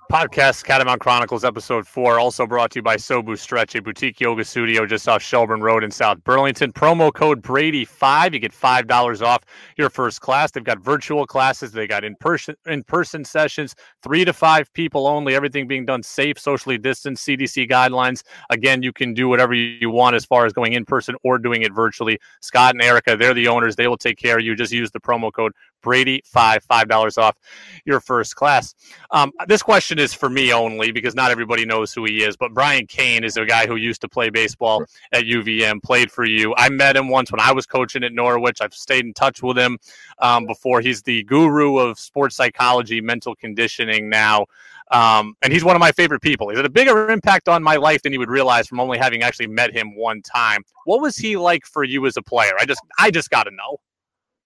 Podcast 0.10 0.64
Catamount 0.64 1.00
Chronicles, 1.00 1.44
episode 1.44 1.86
four, 1.86 2.18
also 2.18 2.48
brought 2.48 2.72
to 2.72 2.80
you 2.80 2.82
by 2.82 2.96
Sobu 2.96 3.38
Stretch, 3.38 3.76
a 3.76 3.82
boutique 3.82 4.22
yoga 4.22 4.46
studio 4.46 4.86
just 4.86 5.06
off 5.10 5.22
Shelburne 5.22 5.60
Road 5.60 5.84
in 5.84 5.92
South 5.92 6.24
Burlington. 6.24 6.72
Promo 6.72 7.14
code 7.14 7.44
Brady5. 7.44 8.34
You 8.34 8.40
get 8.40 8.54
$5 8.54 9.22
off 9.22 9.44
your 9.78 9.90
first 9.90 10.22
class. 10.22 10.52
They've 10.52 10.64
got 10.64 10.80
virtual 10.80 11.26
classes, 11.26 11.74
they 11.74 11.88
got 11.88 12.06
in 12.06 12.16
person 12.22 12.56
in 12.68 12.84
person 12.84 13.26
sessions, 13.26 13.76
three 14.02 14.24
to 14.24 14.32
five 14.32 14.72
people 14.72 15.08
only, 15.08 15.36
everything 15.36 15.68
being 15.68 15.86
done 15.86 16.04
safe, 16.04 16.40
socially 16.40 16.78
distanced, 16.78 17.28
CDC 17.28 17.70
guidelines. 17.70 18.24
Again, 18.50 18.82
you 18.82 18.94
can 18.94 19.14
do 19.14 19.28
whatever 19.28 19.54
you 19.54 19.90
want 19.90 20.16
as 20.16 20.24
far 20.24 20.46
as 20.46 20.54
going 20.54 20.72
in 20.72 20.86
person 20.86 21.16
or 21.26 21.38
doing 21.38 21.64
it 21.64 21.74
virtually. 21.74 22.18
Scott 22.40 22.76
and 22.76 22.82
Erica, 22.82 23.18
they're 23.18 23.34
the 23.34 23.50
owners. 23.50 23.76
They 23.76 23.90
will 23.90 23.98
take 23.98 24.18
care 24.18 24.38
of 24.38 24.46
you. 24.46 24.56
Just 24.56 24.72
use 24.72 24.90
the 24.90 25.02
promo 25.02 25.34
code 25.34 25.52
Brady 25.82 26.22
five 26.26 26.64
five 26.64 26.88
dollars 26.88 27.18
off 27.18 27.38
your 27.86 28.00
first 28.00 28.36
class. 28.36 28.76
Um, 29.12 29.32
this 29.48 29.64
question 29.64 30.00
is 30.00 30.14
for 30.14 30.30
me 30.30 30.54
only 30.54 30.92
because 30.92 31.16
not 31.16 31.32
everybody 31.32 31.66
knows 31.66 31.94
who 31.94 32.06
he 32.06 32.24
is. 32.24 32.36
But 32.36 32.54
Brian 32.54 32.88
Cain 32.88 33.24
is 33.24 33.38
a 33.38 33.46
guy 33.46 33.68
who 33.68 33.76
used 33.76 34.02
to 34.02 34.10
play 34.10 34.30
baseball 34.30 34.84
at 35.12 35.24
UVM, 35.24 35.82
played 35.82 36.12
for 36.12 36.26
you. 36.26 36.54
I 36.58 36.70
met 36.70 36.96
him 36.96 37.10
once 37.10 37.32
when 37.32 37.40
I 37.40 37.52
was 37.52 37.66
coaching 37.66 38.04
at 38.04 38.14
Norwich. 38.14 38.62
I've 38.62 38.74
stayed 38.74 39.06
in 39.06 39.14
touch 39.14 39.42
with 39.42 39.58
him 39.58 39.78
um, 40.20 40.46
before. 40.46 40.82
He's 40.82 41.02
the 41.02 41.24
guru 41.24 41.78
of 41.78 42.00
sports 42.00 42.36
psychology, 42.36 43.02
mental 43.02 43.36
conditioning 43.36 44.10
now. 44.10 44.46
Um, 44.92 45.36
and 45.42 45.52
he's 45.52 45.64
one 45.64 45.76
of 45.76 45.82
my 45.82 45.92
favorite 45.92 46.22
people. 46.22 46.50
He's 46.50 46.58
had 46.58 46.66
a 46.66 46.70
bigger 46.70 47.10
impact 47.10 47.50
on 47.50 47.62
my 47.62 47.76
life 47.76 48.04
than 48.04 48.14
you 48.14 48.20
would 48.20 48.30
realize 48.30 48.68
from 48.68 48.80
only 48.80 48.98
having 48.98 49.22
actually 49.22 49.48
met 49.48 49.76
him 49.76 49.96
one 49.96 50.22
time. 50.22 50.64
What 50.86 51.02
was 51.02 51.18
he 51.18 51.36
like 51.36 51.66
for 51.66 51.84
you 51.84 52.06
as 52.06 52.16
a 52.16 52.22
player? 52.22 52.54
I 52.58 52.66
just, 52.66 52.82
I 52.98 53.12
just 53.12 53.30
got 53.30 53.44
to 53.44 53.52
know. 53.52 53.80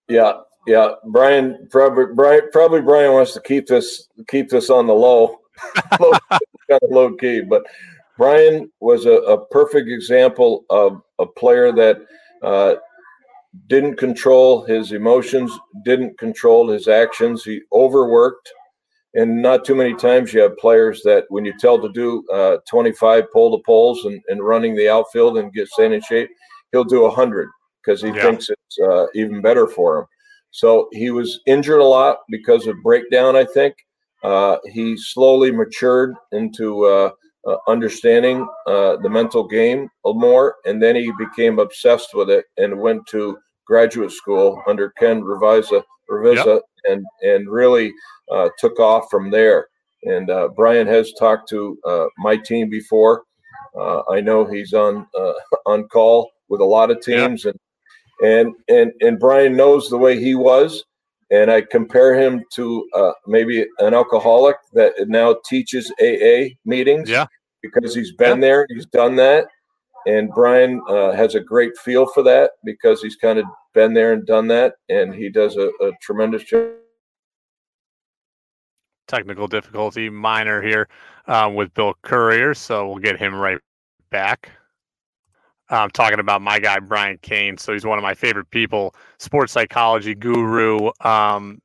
Yeah, 0.07 0.39
yeah, 0.67 0.91
Brian 1.07 1.67
probably 1.71 2.13
Brian 2.13 2.43
probably 2.51 2.81
Brian 2.81 3.13
wants 3.13 3.33
to 3.33 3.41
keep 3.41 3.67
this 3.67 4.07
keep 4.27 4.49
this 4.49 4.69
on 4.69 4.87
the 4.87 4.93
low, 4.93 5.39
low 5.99 6.11
kind 6.29 6.79
of 6.83 6.91
low 6.91 7.13
key. 7.13 7.41
But 7.41 7.63
Brian 8.17 8.71
was 8.79 9.05
a, 9.05 9.13
a, 9.13 9.45
perfect 9.47 9.89
example 9.89 10.65
of 10.69 11.01
a 11.17 11.25
player 11.25 11.71
that 11.71 11.97
uh, 12.43 12.75
didn't 13.67 13.97
control 13.97 14.63
his 14.63 14.91
emotions, 14.91 15.51
didn't 15.83 16.17
control 16.19 16.69
his 16.69 16.87
actions. 16.87 17.43
He 17.43 17.61
overworked, 17.73 18.51
and 19.15 19.41
not 19.41 19.65
too 19.65 19.75
many 19.75 19.95
times 19.95 20.33
you 20.33 20.41
have 20.41 20.57
players 20.57 21.01
that 21.03 21.25
when 21.29 21.45
you 21.45 21.53
tell 21.59 21.81
to 21.81 21.89
do 21.89 22.23
uh, 22.31 22.57
25 22.69 23.31
pull 23.33 23.51
the 23.51 23.63
poles 23.63 24.05
and, 24.05 24.21
and 24.29 24.45
running 24.45 24.75
the 24.75 24.89
outfield 24.89 25.39
and 25.39 25.53
get 25.53 25.67
staying 25.69 25.93
in 25.93 26.01
shape, 26.01 26.29
he'll 26.71 26.83
do 26.83 27.01
100 27.01 27.49
because 27.83 28.01
he 28.01 28.09
yeah. 28.09 28.21
thinks 28.21 28.49
it's 28.49 28.79
uh, 28.79 29.07
even 29.15 29.41
better 29.41 29.67
for 29.67 29.99
him. 29.99 30.05
So 30.51 30.89
he 30.91 31.11
was 31.11 31.39
injured 31.47 31.79
a 31.79 31.85
lot 31.85 32.19
because 32.29 32.67
of 32.67 32.75
breakdown, 32.83 33.35
I 33.35 33.45
think. 33.45 33.75
Uh, 34.23 34.57
he 34.71 34.95
slowly 34.97 35.51
matured 35.51 36.13
into 36.31 36.85
uh, 36.85 37.11
uh, 37.47 37.55
understanding 37.67 38.47
uh, 38.67 38.97
the 38.97 39.09
mental 39.09 39.47
game 39.47 39.89
a 40.05 40.13
more, 40.13 40.57
and 40.65 40.81
then 40.81 40.95
he 40.95 41.11
became 41.17 41.57
obsessed 41.57 42.13
with 42.13 42.29
it 42.29 42.45
and 42.57 42.79
went 42.79 43.05
to 43.07 43.37
graduate 43.65 44.11
school 44.11 44.61
under 44.67 44.91
Ken 44.91 45.23
Ravizza, 45.23 45.81
Ravizza 46.09 46.55
yep. 46.55 46.61
and 46.85 47.05
and 47.23 47.49
really 47.49 47.91
uh, 48.31 48.49
took 48.59 48.79
off 48.79 49.05
from 49.09 49.31
there. 49.31 49.67
And 50.03 50.29
uh, 50.29 50.49
Brian 50.55 50.87
has 50.87 51.13
talked 51.13 51.49
to 51.49 51.77
my 52.17 52.37
team 52.37 52.69
before. 52.69 53.23
I 54.11 54.21
know 54.21 54.45
he's 54.45 54.73
on 54.73 55.07
on 55.65 55.87
call 55.87 56.29
with 56.47 56.61
a 56.61 56.65
lot 56.65 56.91
of 56.91 57.01
teams, 57.01 57.45
yep. 57.45 57.53
and 57.53 57.59
and 58.21 58.53
and 58.67 58.91
and 59.01 59.19
Brian 59.19 59.55
knows 59.55 59.89
the 59.89 59.97
way 59.97 60.19
he 60.19 60.35
was, 60.35 60.83
and 61.31 61.51
I 61.51 61.61
compare 61.61 62.19
him 62.19 62.43
to 62.53 62.87
uh, 62.93 63.11
maybe 63.27 63.65
an 63.79 63.93
alcoholic 63.93 64.57
that 64.73 64.93
now 65.07 65.37
teaches 65.45 65.91
AA 66.01 66.55
meetings. 66.65 67.09
Yeah, 67.09 67.25
because 67.61 67.95
he's 67.95 68.13
been 68.13 68.37
yeah. 68.37 68.47
there, 68.47 68.65
he's 68.69 68.85
done 68.87 69.15
that, 69.17 69.47
and 70.05 70.29
Brian 70.33 70.81
uh, 70.87 71.11
has 71.13 71.35
a 71.35 71.39
great 71.39 71.77
feel 71.77 72.05
for 72.07 72.23
that 72.23 72.51
because 72.63 73.01
he's 73.01 73.15
kind 73.15 73.39
of 73.39 73.45
been 73.73 73.93
there 73.93 74.13
and 74.13 74.25
done 74.25 74.47
that, 74.47 74.75
and 74.89 75.13
he 75.13 75.29
does 75.29 75.57
a, 75.57 75.67
a 75.81 75.91
tremendous 76.01 76.43
job. 76.43 76.71
Technical 79.07 79.47
difficulty 79.47 80.09
minor 80.09 80.61
here 80.61 80.87
um, 81.27 81.55
with 81.55 81.73
Bill 81.73 81.93
Currier, 82.01 82.53
so 82.53 82.87
we'll 82.87 82.99
get 82.99 83.19
him 83.19 83.35
right 83.35 83.59
back 84.09 84.51
um, 85.71 85.89
talking 85.89 86.19
about 86.19 86.41
my 86.41 86.59
guy 86.59 86.79
Brian 86.79 87.17
Cain. 87.21 87.57
So 87.57 87.73
he's 87.73 87.85
one 87.85 87.97
of 87.97 88.03
my 88.03 88.13
favorite 88.13 88.51
people, 88.51 88.93
sports 89.17 89.53
psychology 89.53 90.13
guru. 90.13 90.91
Um, 91.01 91.59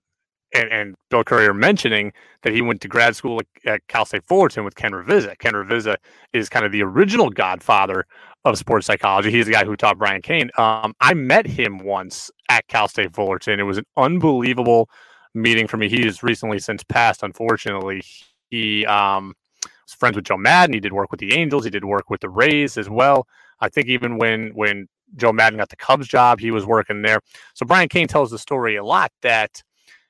and, 0.55 0.71
and, 0.71 0.95
Bill 1.11 1.25
Currier 1.25 1.53
mentioning 1.53 2.13
that 2.43 2.53
he 2.53 2.63
went 2.63 2.81
to 2.81 2.89
grad 2.89 3.17
school 3.17 3.43
at 3.67 3.87
Cal 3.89 4.05
State 4.05 4.25
Fullerton 4.25 4.65
with 4.65 4.77
Ken 4.77 4.93
Ravizza. 4.93 5.37
Ken 5.39 5.53
Ravizza 5.53 5.97
is 6.33 6.49
kind 6.49 6.65
of 6.65 6.73
the 6.73 6.83
original 6.83 7.31
godfather 7.31 8.07
of 8.45 8.57
sports 8.57 8.87
psychology. 8.87 9.31
He's 9.31 9.47
the 9.47 9.53
guy 9.53 9.65
who 9.65 9.77
taught 9.77 9.99
Brian 9.99 10.23
Cain. 10.23 10.51
Um, 10.57 10.95
I 11.01 11.15
met 11.15 11.47
him 11.47 11.79
once 11.79 12.31
at 12.49 12.67
Cal 12.69 12.87
State 12.87 13.13
Fullerton. 13.13 13.59
It 13.59 13.65
was 13.65 13.79
an 13.79 13.87
unbelievable 13.97 14.89
meeting 15.35 15.67
for 15.67 15.77
me. 15.77 15.89
He 15.89 16.05
has 16.05 16.23
recently 16.23 16.61
since 16.61 16.83
passed, 16.85 17.23
unfortunately. 17.23 18.03
He 18.49 18.87
um, 18.87 19.35
was 19.63 19.95
friends 19.95 20.17
with 20.17 20.25
Joe 20.25 20.37
Maddon. 20.37 20.75
He 20.75 20.81
did 20.81 20.93
work 20.93 21.11
with 21.11 21.21
the 21.21 21.35
Angels. 21.35 21.65
He 21.65 21.71
did 21.71 21.85
work 21.85 22.09
with 22.09 22.21
the 22.21 22.31
Rays 22.31 22.79
as 22.79 22.89
well. 22.89 23.27
I 23.61 23.69
think 23.69 23.89
even 23.89 24.19
when 24.19 24.51
when 24.55 24.89
Joe 25.17 25.33
Maddon 25.33 25.59
got 25.59 25.69
the 25.69 25.77
Cubs 25.77 26.09
job, 26.09 26.41
he 26.41 26.51
was 26.51 26.67
working 26.67 27.03
there. 27.03 27.21
So 27.55 27.65
Brian 27.65 27.89
Cain 27.89 28.09
tells 28.09 28.31
the 28.31 28.39
story 28.39 28.77
a 28.77 28.85
lot 28.85 29.13
that 29.23 29.63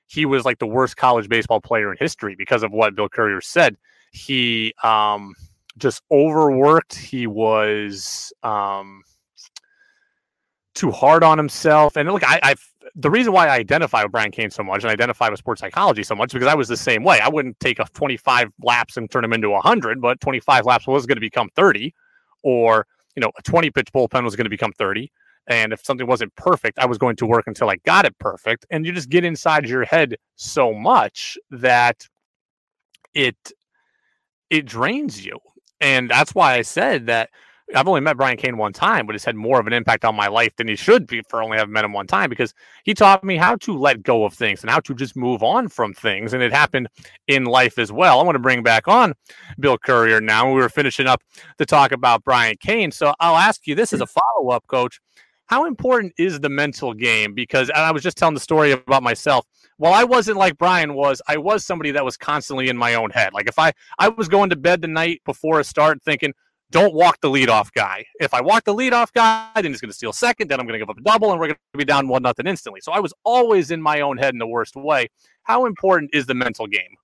he 0.07 0.25
was 0.25 0.45
like 0.45 0.59
the 0.59 0.67
worst 0.67 0.97
college 0.97 1.29
baseball 1.29 1.61
player 1.61 1.91
in 1.91 1.99
history 1.99 2.35
because 2.37 2.63
of 2.63 2.73
what 2.73 2.95
Bill 2.95 3.09
Currier 3.09 3.41
said. 3.41 3.77
He 4.13 4.73
um, 4.83 5.35
just 5.79 6.03
overworked. 6.11 6.95
He 6.95 7.27
was 7.27 8.33
um, 8.43 9.03
too 10.75 10.91
hard 10.91 11.25
on 11.25 11.37
himself. 11.39 11.97
And 11.97 12.11
look, 12.11 12.23
I, 12.25 12.41
I've 12.43 12.73
the 12.95 13.11
reason 13.11 13.33
why 13.33 13.49
I 13.49 13.57
identify 13.57 14.03
with 14.03 14.13
Brian 14.13 14.31
Cain 14.31 14.51
so 14.51 14.63
much 14.63 14.85
and 14.85 14.91
identify 14.91 15.29
with 15.29 15.39
sports 15.39 15.61
psychology 15.61 16.03
so 16.03 16.15
much 16.15 16.33
because 16.33 16.49
I 16.49 16.55
was 16.55 16.69
the 16.69 16.77
same 16.77 17.03
way. 17.03 17.21
I 17.21 17.29
wouldn't 17.29 17.59
take 17.59 17.79
a 17.79 17.85
25 17.95 18.51
laps 18.63 18.97
and 18.97 19.11
turn 19.11 19.23
them 19.23 19.33
into 19.33 19.51
100, 19.51 20.01
but 20.01 20.21
25 20.21 20.65
laps 20.65 20.87
was 20.87 21.05
going 21.05 21.17
to 21.17 21.21
become 21.21 21.51
30, 21.57 21.93
or 22.43 22.87
you 23.17 23.21
know, 23.23 23.33
a 23.39 23.43
20 23.43 23.71
pitch 23.71 23.93
bullpen 23.93 24.23
was 24.23 24.37
going 24.37 24.45
to 24.45 24.51
become 24.51 24.73
30. 24.73 25.11
And 25.49 25.73
if 25.73 25.85
something 25.85 26.07
wasn't 26.07 26.35
perfect, 26.37 26.79
I 26.79 26.87
was 26.87 26.99
going 26.99 27.17
to 27.17 27.27
work 27.27 27.45
until 27.47 27.71
I 27.71 27.77
got 27.85 28.05
it 28.05 28.19
perfect. 28.19 28.67
And 28.71 28.85
you 28.85 28.93
just 28.93 29.09
get 29.09 29.25
inside 29.25 29.69
your 29.69 29.85
head 29.85 30.17
so 30.35 30.73
much 30.73 31.39
that 31.51 32.07
it 33.15 33.37
it 34.51 34.67
drains 34.67 35.25
you. 35.25 35.39
And 35.81 36.11
that's 36.11 36.35
why 36.35 36.55
I 36.55 36.63
said 36.63 37.07
that 37.07 37.31
I've 37.75 37.89
only 37.89 38.01
met 38.01 38.17
Brian 38.17 38.37
Cain 38.37 38.59
one 38.59 38.73
time, 38.73 39.07
but 39.07 39.17
it's 39.17 39.25
had 39.25 39.35
more 39.35 39.59
of 39.59 39.67
an 39.67 39.73
impact 39.73 40.05
on 40.05 40.15
my 40.15 40.29
life 40.29 40.55
than 40.55 40.69
he 40.69 40.77
should 40.77 41.07
be 41.07 41.23
for 41.29 41.43
only 41.43 41.59
having 41.59 41.73
met 41.73 41.85
him 41.85 41.93
one 41.93 42.07
time 42.07 42.31
because 42.31 42.55
he 42.85 42.95
taught 42.95 43.25
me 43.25 43.37
how 43.37 43.57
to 43.57 43.77
let 43.77 44.05
go 44.05 44.25
of 44.25 44.35
things 44.35 44.63
and 44.63 44.71
how 44.71 44.79
to 44.81 44.95
just 44.95 45.17
move 45.17 45.43
on 45.43 45.69
from 45.69 45.93
things. 45.93 46.33
And 46.33 46.43
it 46.45 46.53
happened 46.53 46.89
in 47.27 47.45
life 47.45 47.77
as 47.77 47.91
well. 47.91 48.21
I 48.21 48.23
want 48.23 48.37
to 48.37 48.41
bring 48.41 48.63
back 48.63 48.87
on 48.87 49.15
Bill 49.59 49.77
Currier 49.79 50.21
now. 50.21 50.47
We 50.49 50.61
were 50.61 50.69
finishing 50.69 51.09
up 51.09 51.23
to 51.59 51.67
talk 51.67 51.91
about 51.91 52.23
Brian 52.23 52.57
Cain. 52.61 52.93
So 52.93 53.13
I'll 53.19 53.37
ask 53.37 53.67
you 53.67 53.75
this 53.75 53.93
as 53.93 54.01
a 54.01 54.07
follow 54.07 54.51
up, 54.51 54.65
coach. 54.69 55.01
how 55.47 55.65
important 55.65 56.13
is 56.19 56.39
the 56.39 56.49
mental 56.49 56.95
game? 56.95 57.35
Because 57.35 57.69
I 57.71 57.91
was 57.91 58.03
just 58.03 58.17
telling 58.17 58.35
the 58.35 58.41
story 58.41 58.73
about 58.73 59.03
myself. 59.03 59.45
Well, 59.79 59.93
I 59.93 60.05
wasn't 60.05 60.39
like 60.39 60.57
Brian 60.57 60.95
was, 60.95 61.21
I 61.29 61.37
was 61.37 61.67
somebody 61.67 61.91
that 61.91 62.05
was 62.05 62.17
constantly 62.17 62.69
in 62.69 62.77
my 62.77 62.95
own 62.95 63.11
head. 63.11 63.33
Like 63.33 63.49
if 63.49 63.59
I 63.59 63.73
I 63.99 64.09
was 64.09 64.29
going 64.29 64.51
to 64.51 64.57
bed 64.57 64.83
the 64.83 64.89
night 64.89 65.21
before 65.25 65.61
a 65.61 65.65
start 65.65 66.03
thinking, 66.03 66.33
don't 66.71 66.95
walk 66.95 67.21
the 67.21 67.29
leadoff 67.29 67.73
guy. 67.73 68.05
If 68.21 68.35
I 68.35 68.41
walk 68.41 68.65
the 68.65 68.75
leadoff 68.75 69.13
guy, 69.13 69.51
then 69.55 69.67
he's 69.67 69.81
going 69.81 69.91
to 69.91 69.97
steal 69.97 70.13
second. 70.13 70.49
Then 70.49 70.59
I'm 70.59 70.67
going 70.67 70.79
to 70.79 70.85
give 70.85 70.91
up 70.91 70.99
a 70.99 71.03
double, 71.03 71.31
and 71.31 71.41
we're 71.41 71.49
going 71.49 71.59
to 71.75 71.79
be 71.79 71.85
down 71.85 72.09
one 72.09 72.23
nothing 72.23 72.47
instantly. 72.47 72.81
So 72.81 72.93
I 72.93 72.99
was 72.99 73.15
always 73.25 73.71
in 73.71 73.81
my 73.81 74.01
own 74.01 74.17
head 74.17 74.35
in 74.35 74.39
the 74.39 74.47
worst 74.47 74.75
way. 74.75 75.09
How 75.43 75.67
important 75.67 76.11
is 76.13 76.27
the 76.27 76.35
mental 76.35 76.67
game? 76.67 76.97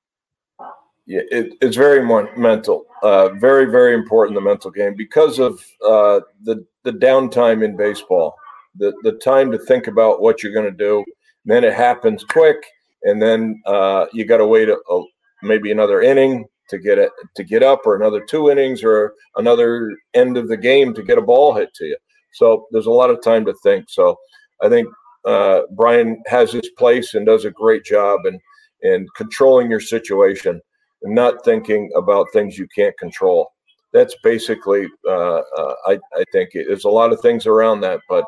Yeah, 1.07 1.23
it, 1.31 1.55
it's 1.61 1.77
very 1.77 2.05
mental. 2.37 2.87
Uh, 3.03 3.31
very, 3.31 3.67
very 3.67 3.95
important 3.95 4.37
the 4.37 4.41
mental 4.41 4.71
game 4.71 4.95
because 4.97 5.39
of 5.39 5.65
uh, 5.85 6.21
the 6.43 6.65
the 6.85 6.93
downtime 6.93 7.65
in 7.65 7.77
baseball. 7.77 8.37
The 8.77 8.93
the 9.03 9.13
time 9.13 9.51
to 9.53 9.59
think 9.59 9.87
about 9.87 10.21
what 10.21 10.43
you're 10.43 10.53
going 10.53 10.71
to 10.71 10.71
do. 10.71 11.05
Then 11.45 11.65
it 11.65 11.75
happens 11.75 12.25
quick, 12.25 12.65
and 13.03 13.21
then 13.21 13.61
uh, 13.67 14.07
you 14.13 14.25
got 14.25 14.37
to 14.37 14.47
wait 14.47 14.69
a, 14.69 14.79
a, 14.91 15.05
maybe 15.43 15.73
another 15.73 16.03
inning 16.03 16.47
to 16.73 16.79
get 16.79 16.99
it 16.99 17.13
to 17.37 17.45
get 17.45 17.63
up, 17.63 17.81
or 17.87 17.95
another 17.95 18.23
two 18.33 18.51
innings, 18.51 18.83
or 18.83 19.15
another 19.37 19.71
end 20.15 20.37
of 20.37 20.49
the 20.49 20.61
game 20.71 20.93
to 20.95 21.03
get 21.09 21.23
a 21.23 21.29
ball 21.31 21.55
hit 21.55 21.73
to 21.75 21.85
you. 21.85 21.99
So 22.33 22.67
there's 22.73 22.91
a 22.91 22.99
lot 23.01 23.11
of 23.11 23.23
time 23.23 23.45
to 23.47 23.55
think. 23.63 23.83
So 23.89 24.17
I 24.65 24.69
think 24.69 24.89
uh, 25.25 25.61
Brian 25.77 26.23
has 26.27 26.53
his 26.53 26.69
place 26.79 27.15
and 27.15 27.25
does 27.25 27.45
a 27.45 27.51
great 27.63 27.85
job 27.85 28.27
in 28.27 28.41
in 28.83 29.07
controlling 29.17 29.71
your 29.71 29.85
situation 29.97 30.61
and 31.03 31.15
not 31.15 31.45
thinking 31.45 31.91
about 31.97 32.27
things 32.33 32.59
you 32.59 32.67
can't 32.75 32.97
control. 32.99 33.53
That's 33.93 34.17
basically, 34.25 34.87
uh, 35.07 35.43
uh, 35.59 35.75
I, 35.87 35.99
I 36.17 36.25
think, 36.33 36.51
there's 36.55 36.85
a 36.85 36.89
lot 37.01 37.13
of 37.13 37.21
things 37.21 37.47
around 37.47 37.81
that, 37.83 38.01
but 38.09 38.25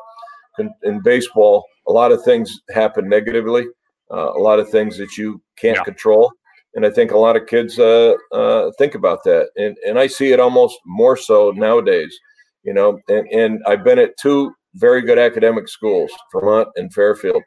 in, 0.59 0.69
in 0.83 1.01
baseball, 1.01 1.65
a 1.87 1.91
lot 1.91 2.11
of 2.11 2.23
things 2.23 2.61
happen 2.69 3.09
negatively, 3.09 3.65
uh, 4.11 4.31
a 4.33 4.39
lot 4.39 4.59
of 4.59 4.69
things 4.69 4.97
that 4.97 5.17
you 5.17 5.41
can't 5.57 5.77
yeah. 5.77 5.83
control. 5.83 6.31
And 6.75 6.85
I 6.85 6.89
think 6.89 7.11
a 7.11 7.17
lot 7.17 7.35
of 7.37 7.47
kids 7.47 7.79
uh, 7.79 8.13
uh, 8.33 8.71
think 8.77 8.95
about 8.95 9.23
that. 9.23 9.49
And, 9.55 9.77
and 9.87 9.97
I 9.97 10.07
see 10.07 10.33
it 10.33 10.39
almost 10.39 10.77
more 10.85 11.15
so 11.15 11.51
nowadays, 11.51 12.17
you 12.63 12.73
know, 12.73 12.99
and, 13.07 13.27
and 13.31 13.63
I've 13.65 13.83
been 13.83 13.99
at 13.99 14.17
two 14.17 14.53
very 14.75 15.01
good 15.01 15.17
academic 15.17 15.69
schools, 15.69 16.11
Vermont 16.33 16.67
and 16.75 16.93
Fairfield, 16.93 17.41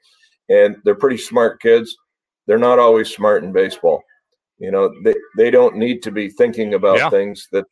and 0.48 0.76
they're 0.84 0.94
pretty 0.94 1.18
smart 1.18 1.60
kids. 1.60 1.94
They're 2.46 2.58
not 2.58 2.78
always 2.78 3.10
smart 3.10 3.44
in 3.44 3.52
baseball 3.52 4.02
you 4.58 4.70
know 4.70 4.92
they, 5.04 5.14
they 5.36 5.50
don't 5.50 5.76
need 5.76 6.02
to 6.02 6.10
be 6.10 6.28
thinking 6.28 6.74
about 6.74 6.98
yeah. 6.98 7.10
things 7.10 7.48
that, 7.52 7.64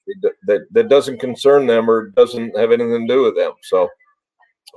that 0.47 0.67
that 0.71 0.89
doesn't 0.89 1.21
concern 1.21 1.67
them 1.67 1.91
or 1.91 2.11
doesn't 2.11 2.57
have 2.57 2.73
anything 2.73 3.07
to 3.07 3.15
do 3.15 3.23
with 3.23 3.37
them 3.37 3.53
so 3.63 3.89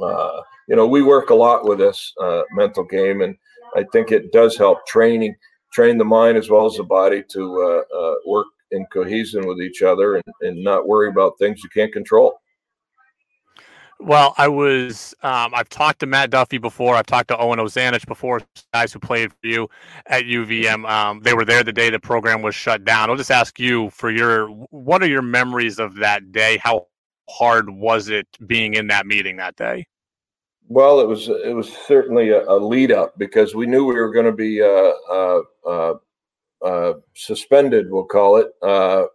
uh, 0.02 0.42
you 0.68 0.76
know 0.76 0.88
we 0.88 1.02
work 1.02 1.30
a 1.30 1.36
lot 1.36 1.66
with 1.66 1.80
this 1.80 2.14
uh, 2.22 2.42
mental 2.52 2.84
game 2.84 3.22
and 3.22 3.36
i 3.76 3.86
think 3.92 4.12
it 4.12 4.32
does 4.32 4.58
help 4.58 4.86
training 4.88 5.36
train 5.72 5.98
the 5.98 6.06
mind 6.06 6.38
as 6.38 6.50
well 6.50 6.66
as 6.66 6.76
the 6.76 6.84
body 6.84 7.24
to 7.30 7.62
uh, 7.62 7.96
uh 7.96 8.16
work 8.26 8.48
in 8.72 8.86
cohesion 8.94 9.48
with 9.48 9.62
each 9.62 9.82
other 9.82 10.16
and, 10.16 10.24
and 10.42 10.64
not 10.64 10.88
worry 10.88 11.10
about 11.10 11.38
things 11.40 11.64
you 11.64 11.70
can't 11.70 11.92
control 11.92 12.40
well, 14.02 14.34
I 14.38 14.48
was. 14.48 15.14
Um, 15.24 15.54
I've 15.54 15.68
talked 15.68 16.00
to 16.00 16.06
Matt 16.06 16.30
Duffy 16.30 16.58
before. 16.58 16.96
I've 16.96 17.06
talked 17.06 17.28
to 17.30 17.38
Owen 17.38 17.60
Ozanich 17.60 18.08
before. 18.08 18.42
Guys 18.74 18.94
who 18.94 19.00
played 19.00 19.32
for 19.32 19.48
you 19.48 19.70
at 20.06 20.24
UVM. 20.24 20.90
Um, 20.90 21.20
they 21.22 21.34
were 21.34 21.44
there 21.44 21.64
the 21.64 21.74
day 21.74 21.90
the 21.90 22.00
program 22.00 22.42
was 22.42 22.56
shut 22.56 22.86
down. 22.86 23.10
I'll 23.10 23.18
just 23.18 23.32
ask 23.32 23.60
you 23.60 23.90
for 23.90 24.10
your. 24.10 24.48
What 24.48 25.04
are 25.04 25.08
your 25.08 25.22
memories 25.22 25.80
of 25.80 25.96
that 25.96 26.32
day? 26.32 26.58
How 26.64 26.88
hard 27.30 27.70
was 27.70 28.08
it 28.08 28.28
being 28.48 28.76
in 28.76 28.88
that 28.88 29.06
meeting 29.06 29.36
that 29.38 29.58
day? 29.58 29.86
Well, 30.70 31.00
it 31.00 31.08
was. 31.08 31.28
It 31.28 31.56
was 31.56 31.76
certainly 31.88 32.30
a, 32.30 32.48
a 32.48 32.54
lead 32.54 32.92
up 32.92 33.18
because 33.18 33.56
we 33.56 33.66
knew 33.66 33.86
we 33.86 33.96
were 33.96 34.14
going 34.14 34.28
to 34.28 34.32
be 34.32 34.62
uh, 34.62 34.92
uh, 35.12 35.42
uh, 35.68 35.94
uh, 36.64 36.94
suspended. 37.16 37.90
We'll 37.90 38.06
call 38.06 38.38
it 38.38 38.52
uh, 38.62 39.06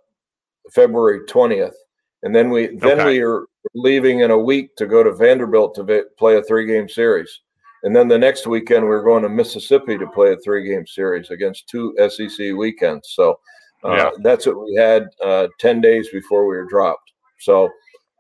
February 0.72 1.20
twentieth, 1.28 1.76
and 2.24 2.34
then 2.34 2.50
we 2.50 2.76
then 2.78 3.00
okay. 3.00 3.04
we 3.04 3.24
were 3.24 3.46
leaving 3.74 4.20
in 4.20 4.32
a 4.32 4.38
week 4.38 4.74
to 4.76 4.86
go 4.86 5.04
to 5.04 5.12
Vanderbilt 5.12 5.76
to 5.76 6.04
play 6.18 6.36
a 6.36 6.42
three 6.42 6.66
game 6.66 6.88
series. 6.88 7.40
And 7.84 7.94
then 7.94 8.08
the 8.08 8.18
next 8.18 8.46
weekend, 8.46 8.84
we 8.84 8.90
are 8.90 9.02
going 9.02 9.22
to 9.22 9.28
Mississippi 9.28 9.96
to 9.98 10.06
play 10.08 10.32
a 10.32 10.36
three 10.38 10.66
game 10.66 10.86
series 10.86 11.30
against 11.30 11.68
two 11.68 11.94
SEC 12.08 12.54
weekends. 12.56 13.10
So 13.12 13.38
uh, 13.84 13.94
yeah. 13.94 14.10
that's 14.22 14.46
what 14.46 14.64
we 14.64 14.74
had 14.74 15.06
uh, 15.22 15.48
10 15.60 15.82
days 15.82 16.08
before 16.08 16.46
we 16.46 16.56
were 16.56 16.64
dropped. 16.64 17.12
So 17.40 17.68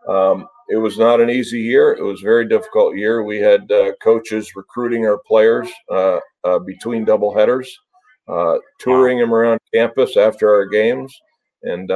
um, 0.06 0.46
it 0.68 0.76
was 0.76 0.98
not 0.98 1.20
an 1.20 1.30
easy 1.30 1.60
year. 1.60 1.92
It 1.92 2.02
was 2.02 2.22
a 2.22 2.24
very 2.24 2.48
difficult 2.48 2.96
year. 2.96 3.22
We 3.22 3.38
had 3.38 3.70
uh, 3.70 3.92
coaches 4.02 4.56
recruiting 4.56 5.06
our 5.06 5.18
players 5.26 5.68
uh, 5.90 6.18
uh, 6.44 6.58
between 6.60 7.04
double 7.04 7.34
headers, 7.34 7.78
uh, 8.28 8.56
touring 8.78 9.18
them 9.18 9.34
around 9.34 9.60
campus 9.72 10.16
after 10.16 10.52
our 10.52 10.66
games. 10.66 11.14
And, 11.62 11.88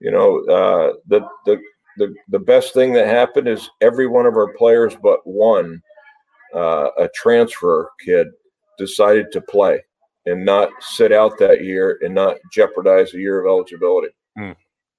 you 0.00 0.10
know, 0.10 0.44
the, 1.06 1.26
the, 1.44 1.60
the, 1.96 2.14
the 2.28 2.38
best 2.38 2.74
thing 2.74 2.92
that 2.92 3.06
happened 3.06 3.48
is 3.48 3.68
every 3.80 4.06
one 4.06 4.26
of 4.26 4.34
our 4.34 4.52
players 4.54 4.96
but 5.02 5.26
one, 5.26 5.80
uh, 6.54 6.88
a 6.98 7.08
transfer 7.14 7.90
kid, 8.04 8.28
decided 8.78 9.32
to 9.32 9.40
play 9.40 9.80
and 10.26 10.44
not 10.44 10.70
sit 10.80 11.12
out 11.12 11.38
that 11.38 11.64
year 11.64 11.98
and 12.02 12.14
not 12.14 12.36
jeopardize 12.52 13.14
a 13.14 13.18
year 13.18 13.40
of 13.40 13.46
eligibility. 13.46 14.08
Mm. 14.38 14.56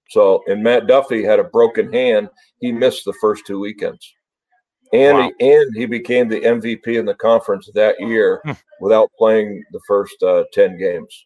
So, 0.09 0.43
and 0.47 0.63
Matt 0.63 0.87
Duffy 0.87 1.23
had 1.23 1.39
a 1.39 1.43
broken 1.43 1.91
hand. 1.91 2.29
He 2.59 2.71
missed 2.71 3.05
the 3.05 3.13
first 3.19 3.45
two 3.45 3.59
weekends. 3.59 4.13
And 4.93 5.17
wow. 5.17 5.31
he, 5.37 5.53
and 5.53 5.75
he 5.75 5.85
became 5.85 6.29
the 6.29 6.39
MVP 6.39 6.87
in 6.97 7.05
the 7.05 7.13
conference 7.13 7.69
that 7.73 7.99
year 7.99 8.41
hmm. 8.45 8.53
without 8.79 9.11
playing 9.17 9.63
the 9.71 9.81
first 9.87 10.21
uh, 10.23 10.45
10 10.53 10.77
games. 10.77 11.25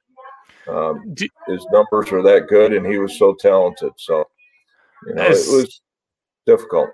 Um, 0.68 1.16
his 1.48 1.66
numbers 1.72 2.12
were 2.12 2.22
that 2.24 2.48
good, 2.48 2.74
and 2.74 2.86
he 2.86 2.98
was 2.98 3.18
so 3.18 3.36
talented. 3.40 3.92
So, 3.98 4.24
you 5.08 5.16
know, 5.16 5.24
as, 5.24 5.48
it 5.48 5.56
was 5.56 5.82
difficult. 6.46 6.90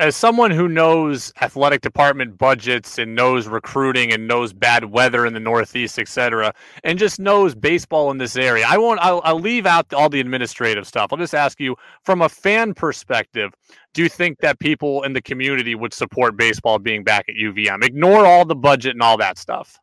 As 0.00 0.16
someone 0.16 0.50
who 0.50 0.66
knows 0.66 1.30
athletic 1.42 1.82
department 1.82 2.38
budgets 2.38 2.96
and 2.96 3.14
knows 3.14 3.46
recruiting 3.48 4.14
and 4.14 4.26
knows 4.26 4.54
bad 4.54 4.86
weather 4.86 5.26
in 5.26 5.34
the 5.34 5.40
Northeast, 5.40 5.98
et 5.98 6.08
cetera, 6.08 6.54
and 6.84 6.98
just 6.98 7.20
knows 7.20 7.54
baseball 7.54 8.10
in 8.10 8.16
this 8.16 8.34
area, 8.34 8.64
I 8.66 8.78
won't. 8.78 8.98
I'll, 9.00 9.20
I'll 9.24 9.38
leave 9.38 9.66
out 9.66 9.92
all 9.92 10.08
the 10.08 10.18
administrative 10.18 10.86
stuff. 10.86 11.12
I'll 11.12 11.18
just 11.18 11.34
ask 11.34 11.60
you, 11.60 11.76
from 12.02 12.22
a 12.22 12.30
fan 12.30 12.72
perspective, 12.72 13.52
do 13.92 14.02
you 14.02 14.08
think 14.08 14.38
that 14.38 14.58
people 14.58 15.02
in 15.02 15.12
the 15.12 15.20
community 15.20 15.74
would 15.74 15.92
support 15.92 16.34
baseball 16.34 16.78
being 16.78 17.04
back 17.04 17.26
at 17.28 17.34
UVM? 17.34 17.84
Ignore 17.84 18.24
all 18.24 18.46
the 18.46 18.56
budget 18.56 18.92
and 18.92 19.02
all 19.02 19.18
that 19.18 19.36
stuff. 19.36 19.78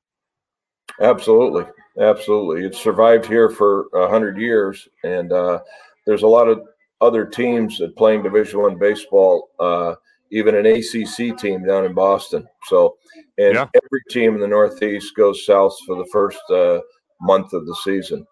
Absolutely, 1.00 1.66
absolutely. 2.02 2.66
It's 2.66 2.82
survived 2.82 3.28
here 3.28 3.52
for 3.52 3.86
a 3.94 4.10
hundred 4.10 4.40
years, 4.40 4.88
and 5.04 5.32
uh, 5.32 5.60
there's 6.08 6.24
a 6.24 6.28
lot 6.28 6.48
of 6.48 6.62
other 7.02 7.26
teams 7.26 7.78
that 7.78 7.96
playing 7.96 8.24
Division 8.24 8.62
One 8.62 8.78
baseball, 8.78 9.50
uh, 9.60 9.96
even 10.32 10.56
an 10.56 10.66
ACC 10.66 11.38
team 11.38 11.66
down 11.66 11.86
in 11.86 11.94
Boston. 11.94 12.48
So, 12.66 12.98
and 13.38 13.56
yeah. 13.56 13.68
every 13.76 14.02
team 14.10 14.36
in 14.36 14.42
the 14.42 14.48
Northeast 14.48 15.16
goes 15.16 15.46
south 15.46 15.76
for 15.86 15.96
the 15.96 16.10
first 16.12 16.40
uh, 16.50 16.80
month 17.22 17.54
of 17.54 17.66
the 17.66 17.76
season. 17.84 18.26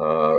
Uh, 0.00 0.36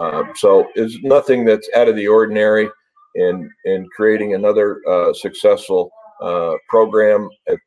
uh 0.00 0.24
so, 0.34 0.66
it's 0.74 0.98
nothing 1.02 1.44
that's 1.44 1.68
out 1.76 1.88
of 1.88 1.96
the 1.96 2.08
ordinary 2.08 2.68
in 3.14 3.50
in 3.64 3.86
creating 3.94 4.34
another 4.34 4.80
uh, 4.88 5.12
successful 5.12 5.90
uh, 6.22 6.54
program 6.68 7.28
at, 7.48 7.58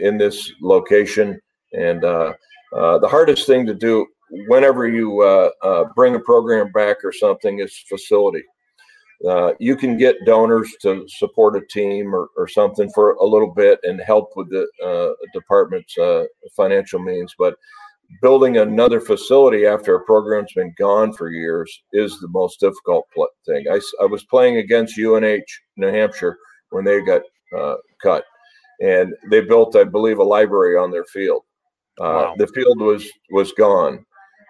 in 0.00 0.16
this 0.16 0.52
location. 0.62 1.38
And 1.72 2.02
the 2.02 3.08
hardest 3.10 3.46
thing 3.46 3.66
to 3.66 3.74
do 3.74 4.06
whenever 4.46 4.86
you 4.86 5.50
bring 5.96 6.14
a 6.14 6.20
program 6.20 6.70
back 6.70 6.98
or 7.04 7.12
something 7.12 7.58
is 7.58 7.76
facility 7.88 8.42
uh, 9.28 9.52
you 9.58 9.76
can 9.76 9.96
get 9.96 10.16
donors 10.26 10.70
to 10.82 11.06
support 11.08 11.56
a 11.56 11.66
team 11.70 12.14
or, 12.14 12.28
or 12.36 12.46
something 12.46 12.90
for 12.90 13.12
a 13.14 13.24
little 13.24 13.52
bit 13.52 13.78
and 13.82 14.00
help 14.00 14.30
with 14.36 14.50
the 14.50 14.66
uh, 14.84 15.12
department's 15.32 15.96
uh, 15.96 16.24
financial 16.56 16.98
means. 16.98 17.34
But 17.38 17.54
building 18.20 18.58
another 18.58 19.00
facility 19.00 19.66
after 19.66 19.94
a 19.94 20.04
program's 20.04 20.52
been 20.52 20.74
gone 20.78 21.12
for 21.12 21.30
years 21.30 21.82
is 21.92 22.18
the 22.20 22.28
most 22.28 22.60
difficult 22.60 23.06
thing. 23.46 23.64
I, 23.70 23.80
I 24.02 24.04
was 24.04 24.24
playing 24.24 24.58
against 24.58 24.98
UNH 24.98 25.44
New 25.76 25.88
Hampshire 25.88 26.36
when 26.70 26.84
they 26.84 27.00
got 27.00 27.22
uh, 27.56 27.76
cut, 28.02 28.24
and 28.82 29.14
they 29.30 29.40
built, 29.40 29.76
I 29.76 29.84
believe, 29.84 30.18
a 30.18 30.24
library 30.24 30.76
on 30.76 30.90
their 30.90 31.04
field. 31.06 31.44
Uh, 32.00 32.04
wow. 32.04 32.34
The 32.36 32.48
field 32.48 32.80
was 32.80 33.08
was 33.30 33.52
gone. 33.52 34.04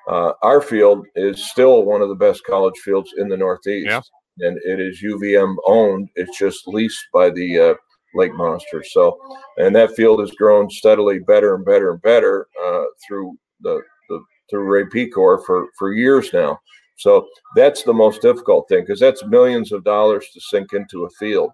Uh, 0.08 0.32
our 0.42 0.60
field 0.60 1.06
is 1.14 1.50
still 1.50 1.84
one 1.84 2.02
of 2.02 2.08
the 2.08 2.14
best 2.14 2.42
college 2.44 2.76
fields 2.78 3.12
in 3.18 3.28
the 3.28 3.36
Northeast. 3.36 3.88
Yeah 3.88 4.00
and 4.40 4.58
it 4.64 4.80
is 4.80 5.02
UVM 5.02 5.56
owned. 5.66 6.08
It's 6.16 6.38
just 6.38 6.68
leased 6.68 7.06
by 7.12 7.30
the 7.30 7.60
uh, 7.60 7.74
Lake 8.14 8.34
Monsters. 8.34 8.90
So, 8.92 9.18
and 9.58 9.74
that 9.76 9.96
field 9.96 10.20
has 10.20 10.32
grown 10.32 10.70
steadily 10.70 11.20
better 11.20 11.54
and 11.56 11.64
better 11.64 11.92
and 11.92 12.02
better 12.02 12.48
uh, 12.64 12.84
through 13.06 13.36
the, 13.62 13.80
the 14.10 14.20
through 14.50 14.64
Ray 14.70 14.84
Pecor 14.84 15.44
for 15.46 15.68
for 15.78 15.92
years 15.94 16.32
now. 16.32 16.58
So 16.98 17.26
that's 17.56 17.82
the 17.84 17.94
most 17.94 18.22
difficult 18.22 18.68
thing 18.68 18.82
because 18.82 19.00
that's 19.00 19.24
millions 19.26 19.72
of 19.72 19.84
dollars 19.84 20.28
to 20.34 20.40
sink 20.40 20.74
into 20.74 21.04
a 21.06 21.10
field. 21.18 21.50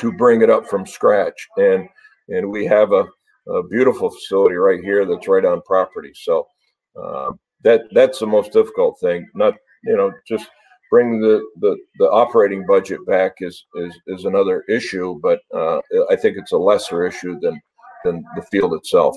to 0.00 0.12
bring 0.12 0.42
it 0.42 0.50
up 0.50 0.66
from 0.68 0.86
scratch. 0.86 1.48
And 1.58 1.88
and 2.30 2.50
we 2.50 2.66
have 2.66 2.92
a, 2.92 3.06
a 3.48 3.64
beautiful 3.68 4.10
facility 4.10 4.56
right 4.56 4.80
here 4.82 5.06
that's 5.06 5.28
right 5.28 5.44
on 5.46 5.62
property. 5.62 6.12
So 6.14 6.46
uh, 7.02 7.32
that 7.64 7.82
that's 7.92 8.20
the 8.20 8.26
most 8.28 8.52
difficult 8.52 8.98
thing. 9.00 9.26
Not 9.36 9.54
you 9.84 9.96
know 9.96 10.12
just 10.28 10.48
bring 10.90 11.20
the, 11.20 11.44
the, 11.60 11.76
the 11.98 12.10
operating 12.10 12.64
budget 12.66 13.04
back 13.06 13.32
is, 13.40 13.64
is, 13.76 13.94
is 14.06 14.24
another 14.24 14.64
issue, 14.68 15.18
but 15.22 15.40
uh, 15.54 15.80
I 16.10 16.16
think 16.16 16.36
it's 16.38 16.52
a 16.52 16.58
lesser 16.58 17.06
issue 17.06 17.38
than, 17.40 17.60
than 18.04 18.24
the 18.36 18.42
field 18.42 18.74
itself. 18.74 19.16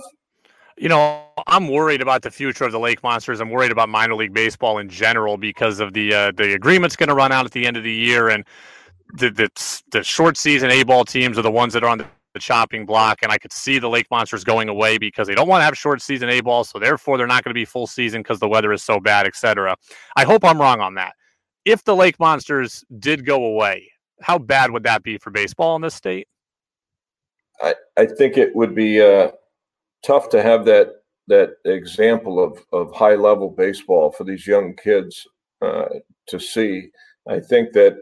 You 0.78 0.88
know, 0.88 1.24
I'm 1.48 1.68
worried 1.68 2.02
about 2.02 2.22
the 2.22 2.32
future 2.32 2.64
of 2.64 2.72
the 2.72 2.80
Lake 2.80 3.04
Monsters. 3.04 3.42
I'm 3.42 3.50
worried 3.50 3.72
about 3.72 3.90
minor 3.90 4.16
league 4.16 4.34
baseball 4.34 4.78
in 4.78 4.88
general 4.88 5.36
because 5.36 5.82
of 5.82 5.92
the 5.92 6.14
uh, 6.14 6.32
the 6.32 6.54
agreement's 6.54 6.96
going 6.96 7.10
to 7.10 7.16
run 7.16 7.34
out 7.34 7.46
at 7.46 7.52
the 7.52 7.68
end 7.68 7.76
of 7.76 7.84
the 7.84 7.92
year, 7.92 8.30
and 8.30 8.46
the, 9.16 9.30
the 9.30 9.50
the 9.92 10.04
short 10.04 10.38
season 10.38 10.72
A 10.72 10.84
ball 10.84 11.04
teams 11.04 11.38
are 11.38 11.42
the 11.42 11.52
ones 11.52 11.74
that 11.74 11.84
are 11.84 11.90
on 11.90 11.98
the 11.98 12.06
the 12.34 12.40
chopping 12.40 12.86
block, 12.86 13.20
and 13.24 13.32
I 13.32 13.38
could 13.38 13.52
see 13.52 13.80
the 13.80 13.90
Lake 13.90 14.08
Monsters 14.12 14.44
going 14.44 14.70
away 14.70 14.98
because 14.98 15.28
they 15.28 15.36
don't 15.36 15.48
want 15.48 15.62
to 15.62 15.66
have 15.66 15.78
short 15.78 16.02
season 16.02 16.30
A 16.30 16.42
ball, 16.42 16.64
so 16.64 16.80
therefore 16.80 17.18
they're 17.18 17.28
not 17.28 17.44
going 17.44 17.52
to 17.52 17.60
be 17.60 17.66
full 17.66 17.88
season 17.88 18.22
because 18.22 18.40
the 18.40 18.48
weather 18.48 18.72
is 18.72 18.84
so 18.84 19.00
bad, 19.00 19.26
etc. 19.26 19.76
I 20.16 20.26
hope 20.26 20.46
I'm 20.46 20.60
wrong 20.60 20.80
on 20.80 20.96
that. 20.96 21.14
If 21.70 21.84
the 21.84 21.96
Lake 21.96 22.20
Monsters 22.20 22.84
did 22.98 23.28
go 23.28 23.46
away, 23.46 23.92
how 24.22 24.40
bad 24.40 24.72
would 24.72 24.82
that 24.84 25.04
be 25.04 25.20
for 25.20 25.30
baseball 25.30 25.76
in 25.76 25.84
this 25.84 25.94
state? 25.94 26.28
I, 27.62 27.76
I 27.96 28.08
think 28.08 28.38
it 28.38 28.56
would 28.56 28.74
be 28.74 29.00
uh, 29.00 29.30
tough 30.04 30.30
to 30.30 30.42
have 30.42 30.66
that 30.66 30.96
that 31.28 31.58
example 31.66 32.44
of, 32.44 32.66
of 32.74 32.92
high 32.96 33.14
level 33.14 33.52
baseball 33.52 34.12
for 34.12 34.24
these 34.24 34.48
young 34.48 34.76
kids 34.76 35.28
uh, 35.62 35.86
to 36.28 36.40
see. 36.40 36.90
I 37.28 37.40
think 37.40 37.74
that 37.74 37.98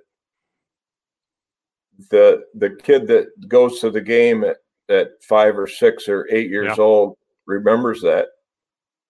the 2.10 2.44
the 2.54 2.70
kid 2.70 3.06
that 3.08 3.28
goes 3.50 3.82
to 3.82 3.92
the 3.92 4.00
game 4.00 4.46
at, 4.46 4.58
at 4.90 5.10
five 5.28 5.60
or 5.60 5.68
six 5.68 6.08
or 6.08 6.26
eight 6.32 6.50
years 6.50 6.78
yeah. 6.78 6.84
old 6.84 7.18
remembers 7.46 8.02
that 8.02 8.28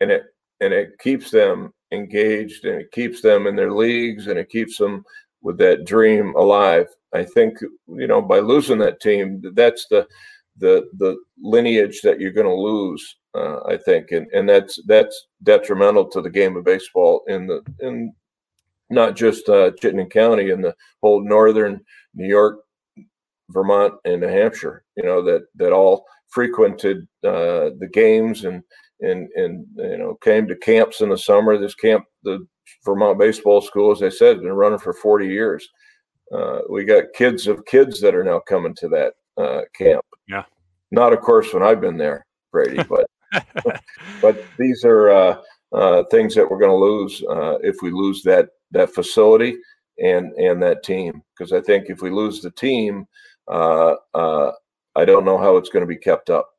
and 0.02 0.10
it 0.10 0.24
and 0.62 0.74
it 0.74 0.98
keeps 1.00 1.30
them 1.30 1.72
engaged 1.92 2.66
and 2.66 2.82
it 2.82 2.92
keeps 2.92 3.22
them 3.22 3.48
in 3.48 3.56
their 3.56 3.72
leagues 3.72 4.28
and 4.28 4.38
it 4.38 4.50
keeps 4.50 4.78
them 4.78 5.04
with 5.42 5.58
that 5.58 5.86
dream 5.86 6.34
alive. 6.36 6.88
I 7.14 7.24
think 7.24 7.60
you 7.88 8.08
know 8.08 8.22
by 8.22 8.40
losing 8.40 8.80
that 8.80 9.00
team 9.00 9.42
that's 9.54 9.88
the 9.88 10.08
the 10.58 10.88
the 10.98 11.18
lineage 11.42 12.02
that 12.02 12.20
you're 12.20 12.32
going 12.32 12.48
to 12.48 12.54
lose 12.54 13.18
uh, 13.36 13.60
i 13.68 13.78
think 13.78 14.12
and 14.12 14.28
and 14.34 14.50
that's 14.50 14.80
that's 14.88 15.28
detrimental 15.44 16.06
to 16.10 16.20
the 16.20 16.30
game 16.30 16.58
of 16.58 16.66
baseball 16.66 17.22
in 17.28 17.46
the 17.46 17.62
in 17.80 18.12
not 18.90 19.16
just 19.16 19.48
uh, 19.50 19.72
Chittenden 19.72 20.10
County 20.10 20.52
and 20.52 20.64
the 20.64 20.76
whole 21.02 21.22
northern 21.24 21.82
New 22.14 22.28
York 22.28 22.60
Vermont 23.50 23.96
and 24.06 24.22
New 24.22 24.28
Hampshire, 24.28 24.84
you 24.96 25.04
know, 25.04 25.22
that 25.24 25.46
that 25.56 25.74
all 25.74 26.06
frequented 26.28 27.08
uh, 27.24 27.72
the 27.80 27.90
games 27.92 28.46
and 28.46 28.64
and 29.02 29.30
and 29.36 29.66
you 29.76 29.98
know 29.98 30.18
came 30.24 30.48
to 30.48 30.56
camps 30.56 31.02
in 31.02 31.10
the 31.10 31.18
summer. 31.18 31.58
This 31.58 31.76
camp, 31.76 32.06
the 32.24 32.46
Vermont 32.84 33.20
Baseball 33.20 33.62
School, 33.62 33.92
as 33.92 34.02
I 34.02 34.10
said, 34.10 34.38
has 34.38 34.44
been 34.44 34.54
running 34.54 34.80
for 34.80 34.94
40 34.94 35.28
years. 35.28 35.68
Uh, 36.34 36.60
we 36.70 36.84
got 36.84 37.06
kids 37.16 37.48
of 37.48 37.66
kids 37.66 38.02
that 38.02 38.16
are 38.16 38.24
now 38.24 38.40
coming 38.40 38.76
to 38.76 38.90
that 38.90 39.14
uh, 39.38 39.62
camp. 39.76 40.04
Yeah, 40.28 40.44
not 40.92 41.14
of 41.14 41.22
course 41.22 41.54
when 41.54 41.64
I've 41.64 41.82
been 41.82 41.98
there, 41.98 42.26
Brady, 42.52 42.84
but 42.84 43.08
but 44.22 44.44
these 44.58 44.84
are 44.84 45.10
uh, 45.10 45.42
uh, 45.74 46.04
things 46.12 46.36
that 46.36 46.50
we're 46.50 46.60
going 46.60 46.72
to 46.72 46.76
lose 46.76 47.24
uh, 47.30 47.58
if 47.62 47.78
we 47.82 47.92
lose 47.92 48.24
that 48.24 48.50
that 48.72 48.94
facility 48.94 49.58
and 50.00 50.34
and 50.34 50.62
that 50.62 50.84
team. 50.84 51.22
Because 51.38 51.54
I 51.54 51.62
think 51.62 51.90
if 51.90 52.02
we 52.02 52.10
lose 52.10 52.42
the 52.42 52.52
team, 52.52 53.06
uh, 53.50 53.96
uh, 54.14 54.52
I 54.96 55.06
don't 55.06 55.26
know 55.26 55.38
how 55.38 55.58
it's 55.58 55.70
going 55.70 55.82
to 55.82 55.88
be 55.88 55.98
kept 55.98 56.30
up. 56.30 56.50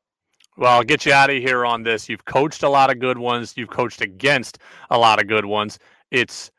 Well, 0.59 0.73
I'll 0.73 0.83
get 0.83 1.05
you 1.05 1.13
out 1.13 1.29
of 1.29 1.37
here 1.37 1.65
on 1.65 1.83
this. 1.83 2.09
You've 2.09 2.25
coached 2.25 2.63
a 2.63 2.69
lot 2.69 2.91
of 2.91 2.99
good 2.99 3.17
ones. 3.17 3.53
You've 3.55 3.69
coached 3.69 4.01
against 4.01 4.59
a 4.89 4.97
lot 4.97 5.21
of 5.21 5.27
good 5.27 5.45
ones. 5.45 5.79
It's, 6.11 6.51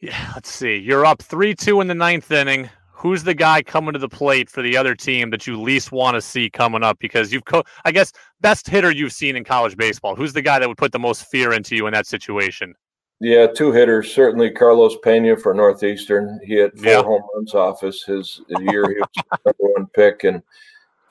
yeah, 0.00 0.32
let's 0.34 0.50
see. 0.50 0.74
You're 0.76 1.06
up 1.06 1.22
3 1.22 1.54
2 1.54 1.80
in 1.80 1.86
the 1.86 1.94
ninth 1.94 2.32
inning. 2.32 2.68
Who's 2.90 3.22
the 3.22 3.34
guy 3.34 3.62
coming 3.62 3.92
to 3.92 4.00
the 4.00 4.08
plate 4.08 4.50
for 4.50 4.62
the 4.62 4.76
other 4.76 4.96
team 4.96 5.30
that 5.30 5.46
you 5.46 5.60
least 5.60 5.92
want 5.92 6.16
to 6.16 6.20
see 6.20 6.50
coming 6.50 6.82
up? 6.82 6.98
Because 6.98 7.32
you've, 7.32 7.44
co- 7.44 7.62
I 7.84 7.92
guess, 7.92 8.10
best 8.40 8.66
hitter 8.66 8.90
you've 8.90 9.12
seen 9.12 9.36
in 9.36 9.44
college 9.44 9.76
baseball. 9.76 10.16
Who's 10.16 10.32
the 10.32 10.42
guy 10.42 10.58
that 10.58 10.68
would 10.68 10.78
put 10.78 10.90
the 10.90 10.98
most 10.98 11.26
fear 11.26 11.52
into 11.52 11.76
you 11.76 11.86
in 11.86 11.92
that 11.92 12.08
situation? 12.08 12.74
Yeah, 13.20 13.46
two 13.46 13.70
hitters. 13.70 14.12
Certainly 14.12 14.50
Carlos 14.50 14.96
Pena 15.04 15.36
for 15.36 15.54
Northeastern. 15.54 16.40
He 16.42 16.54
had 16.54 16.76
four 16.76 16.90
yeah. 16.90 17.02
home 17.02 17.22
runs 17.36 17.54
off 17.54 17.80
his 17.80 18.02
his 18.02 18.40
year. 18.58 18.88
He 18.88 18.96
was 18.96 19.08
number 19.46 19.72
one 19.76 19.86
pick. 19.94 20.24
And 20.24 20.42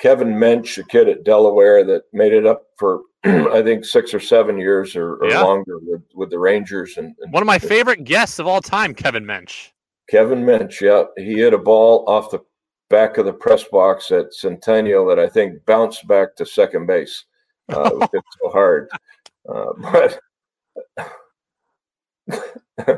Kevin 0.04 0.34
Mench, 0.34 0.78
a 0.78 0.84
kid 0.84 1.08
at 1.08 1.24
Delaware 1.24 1.86
that 1.86 2.04
made 2.12 2.34
it 2.34 2.46
up 2.46 2.63
for 2.78 3.04
I 3.24 3.62
think 3.63 3.86
six 3.86 4.13
or 4.13 4.20
seven 4.20 4.58
years 4.58 4.98
or, 4.98 5.16
or 5.16 5.30
yeah. 5.30 5.42
longer 5.42 5.80
with, 5.80 6.02
with 6.13 6.30
the 6.30 6.38
Rangers. 6.38 6.98
And, 6.98 7.16
and, 7.22 7.32
one 7.32 7.42
of 7.42 7.48
my 7.48 7.58
favorite 7.58 8.04
guests 8.04 8.38
of 8.38 8.46
all 8.46 8.60
time, 8.60 8.94
Kevin 8.94 9.24
Mench. 9.24 9.70
Kevin 10.10 10.44
Mench, 10.44 10.82
yeah, 10.82 11.06
he 11.16 11.36
hit 11.36 11.54
a 11.54 11.58
ball 11.58 12.04
off 12.06 12.32
the 12.32 12.42
back 12.89 13.18
of 13.18 13.26
the 13.26 13.32
press 13.32 13.63
box 13.72 14.12
at 14.12 14.34
Centennial 14.34 15.08
that 15.08 15.20
I 15.20 15.30
think 15.30 15.66
bounced 15.66 16.06
back 16.06 16.36
to 16.36 16.46
second 16.46 16.86
base. 16.86 17.24
Uh, 17.70 17.89
it 17.94 17.96
was 17.96 18.24
so 18.42 18.50
hard, 18.50 18.89
uh, 19.50 19.72
but 19.78 20.20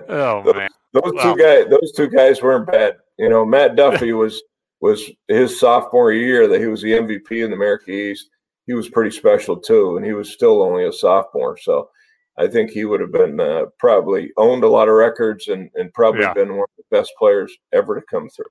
oh 0.10 0.42
those, 0.44 0.56
man, 0.56 0.70
those 0.92 1.14
two 1.22 1.36
guys, 1.38 1.66
those 1.70 1.92
two 1.96 2.08
guys 2.10 2.42
weren't 2.42 2.66
bad. 2.66 2.96
You 3.20 3.30
know, 3.30 3.46
Matt 3.46 3.76
Duffy 3.76 4.14
was 4.14 4.42
was 4.86 5.10
his 5.28 5.60
sophomore 5.60 6.12
year 6.12 6.48
that 6.48 6.62
he 6.62 6.68
was 6.68 6.82
the 6.84 6.92
MVP 6.92 7.44
in 7.44 7.50
the 7.50 7.56
America 7.56 7.90
East. 7.90 8.30
He 8.68 8.74
was 8.74 8.88
pretty 8.88 9.10
special 9.10 9.58
too, 9.58 9.98
and 9.98 10.06
he 10.06 10.14
was 10.14 10.32
still 10.32 10.62
only 10.62 10.86
a 10.86 10.94
sophomore. 10.94 11.58
So 11.58 11.90
I 12.38 12.46
think 12.48 12.70
he 12.70 12.86
would 12.86 13.02
have 13.02 13.12
been 13.12 13.40
uh, 13.40 13.66
probably 13.80 14.32
owned 14.38 14.64
a 14.64 14.70
lot 14.70 14.88
of 14.88 14.94
records 14.94 15.48
and 15.48 15.72
and 15.74 15.92
probably 15.94 16.22
yeah. 16.22 16.34
been 16.34 16.56
one 16.56 16.68
of 16.78 16.78
the 16.78 16.98
best 16.98 17.12
players 17.18 17.52
ever 17.74 18.00
to 18.00 18.06
come 18.06 18.30
through. 18.30 18.46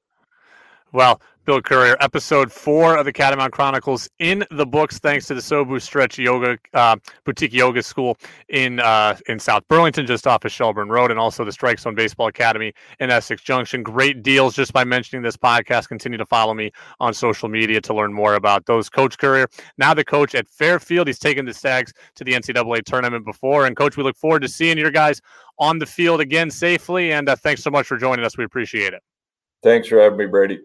Well, 0.95 1.21
Bill 1.45 1.61
Currier, 1.61 1.97
episode 1.99 2.53
four 2.53 2.97
of 2.97 3.05
the 3.05 3.13
Catamount 3.13 3.51
Chronicles 3.51 4.09
in 4.21 4.45
the 4.53 4.65
books, 4.65 5.01
thanks 5.01 5.27
to 5.27 5.35
the 5.35 5.41
Sobu 5.41 5.83
Stretch 5.83 6.21
Yoga 6.21 6.57
uh, 6.73 6.95
Boutique 7.25 7.53
Yoga 7.53 7.83
School 7.83 8.17
in 8.49 8.79
uh, 8.79 9.17
in 9.27 9.41
South 9.41 9.65
Burlington, 9.67 10.07
just 10.07 10.29
off 10.29 10.45
of 10.45 10.53
Shelburne 10.53 10.89
Road, 10.89 11.11
and 11.11 11.19
also 11.19 11.45
the 11.45 11.51
Strike 11.51 11.81
Zone 11.81 11.97
Baseball 11.97 12.29
Academy 12.29 12.73
in 13.01 13.11
Essex 13.11 13.43
Junction. 13.43 13.83
Great 13.83 14.23
deals 14.23 14.55
just 14.55 14.73
by 14.73 14.85
mentioning 14.85 15.25
this 15.25 15.37
podcast. 15.37 15.89
Continue 15.89 16.17
to 16.17 16.25
follow 16.25 16.55
me 16.55 16.71
on 17.01 17.13
social 17.13 17.49
media 17.49 17.81
to 17.81 17.93
learn 17.93 18.13
more 18.13 18.35
about 18.35 18.65
those. 18.67 18.89
Coach 18.89 19.19
Currier, 19.19 19.49
now 19.77 19.95
the 19.95 20.05
coach 20.05 20.37
at 20.37 20.47
Fairfield. 20.47 21.09
He's 21.09 21.19
taken 21.19 21.45
the 21.45 21.53
Stags 21.53 21.93
to 22.15 22.23
the 22.23 22.35
NCAA 22.35 22.85
tournament 22.85 23.27
before. 23.27 23.67
And, 23.67 23.77
Coach, 23.77 23.97
we 23.97 24.05
look 24.05 24.17
forward 24.17 24.43
to 24.43 24.49
seeing 24.49 24.79
your 24.79 24.93
guys 24.93 25.21
on 25.59 25.81
the 25.81 25.87
field 25.87 26.21
again 26.21 26.53
safely. 26.53 27.11
And 27.13 27.29
uh, 27.29 27.35
thanks 27.35 27.65
so 27.65 27.71
much 27.73 27.89
for 27.89 27.97
joining 27.97 28.25
us. 28.25 28.39
We 28.39 28.45
appreciate 28.45 28.95
it. 28.95 29.03
Thanks 29.65 29.89
for 29.89 30.01
having 30.01 30.19
me, 30.19 30.27
Brady. 30.27 30.61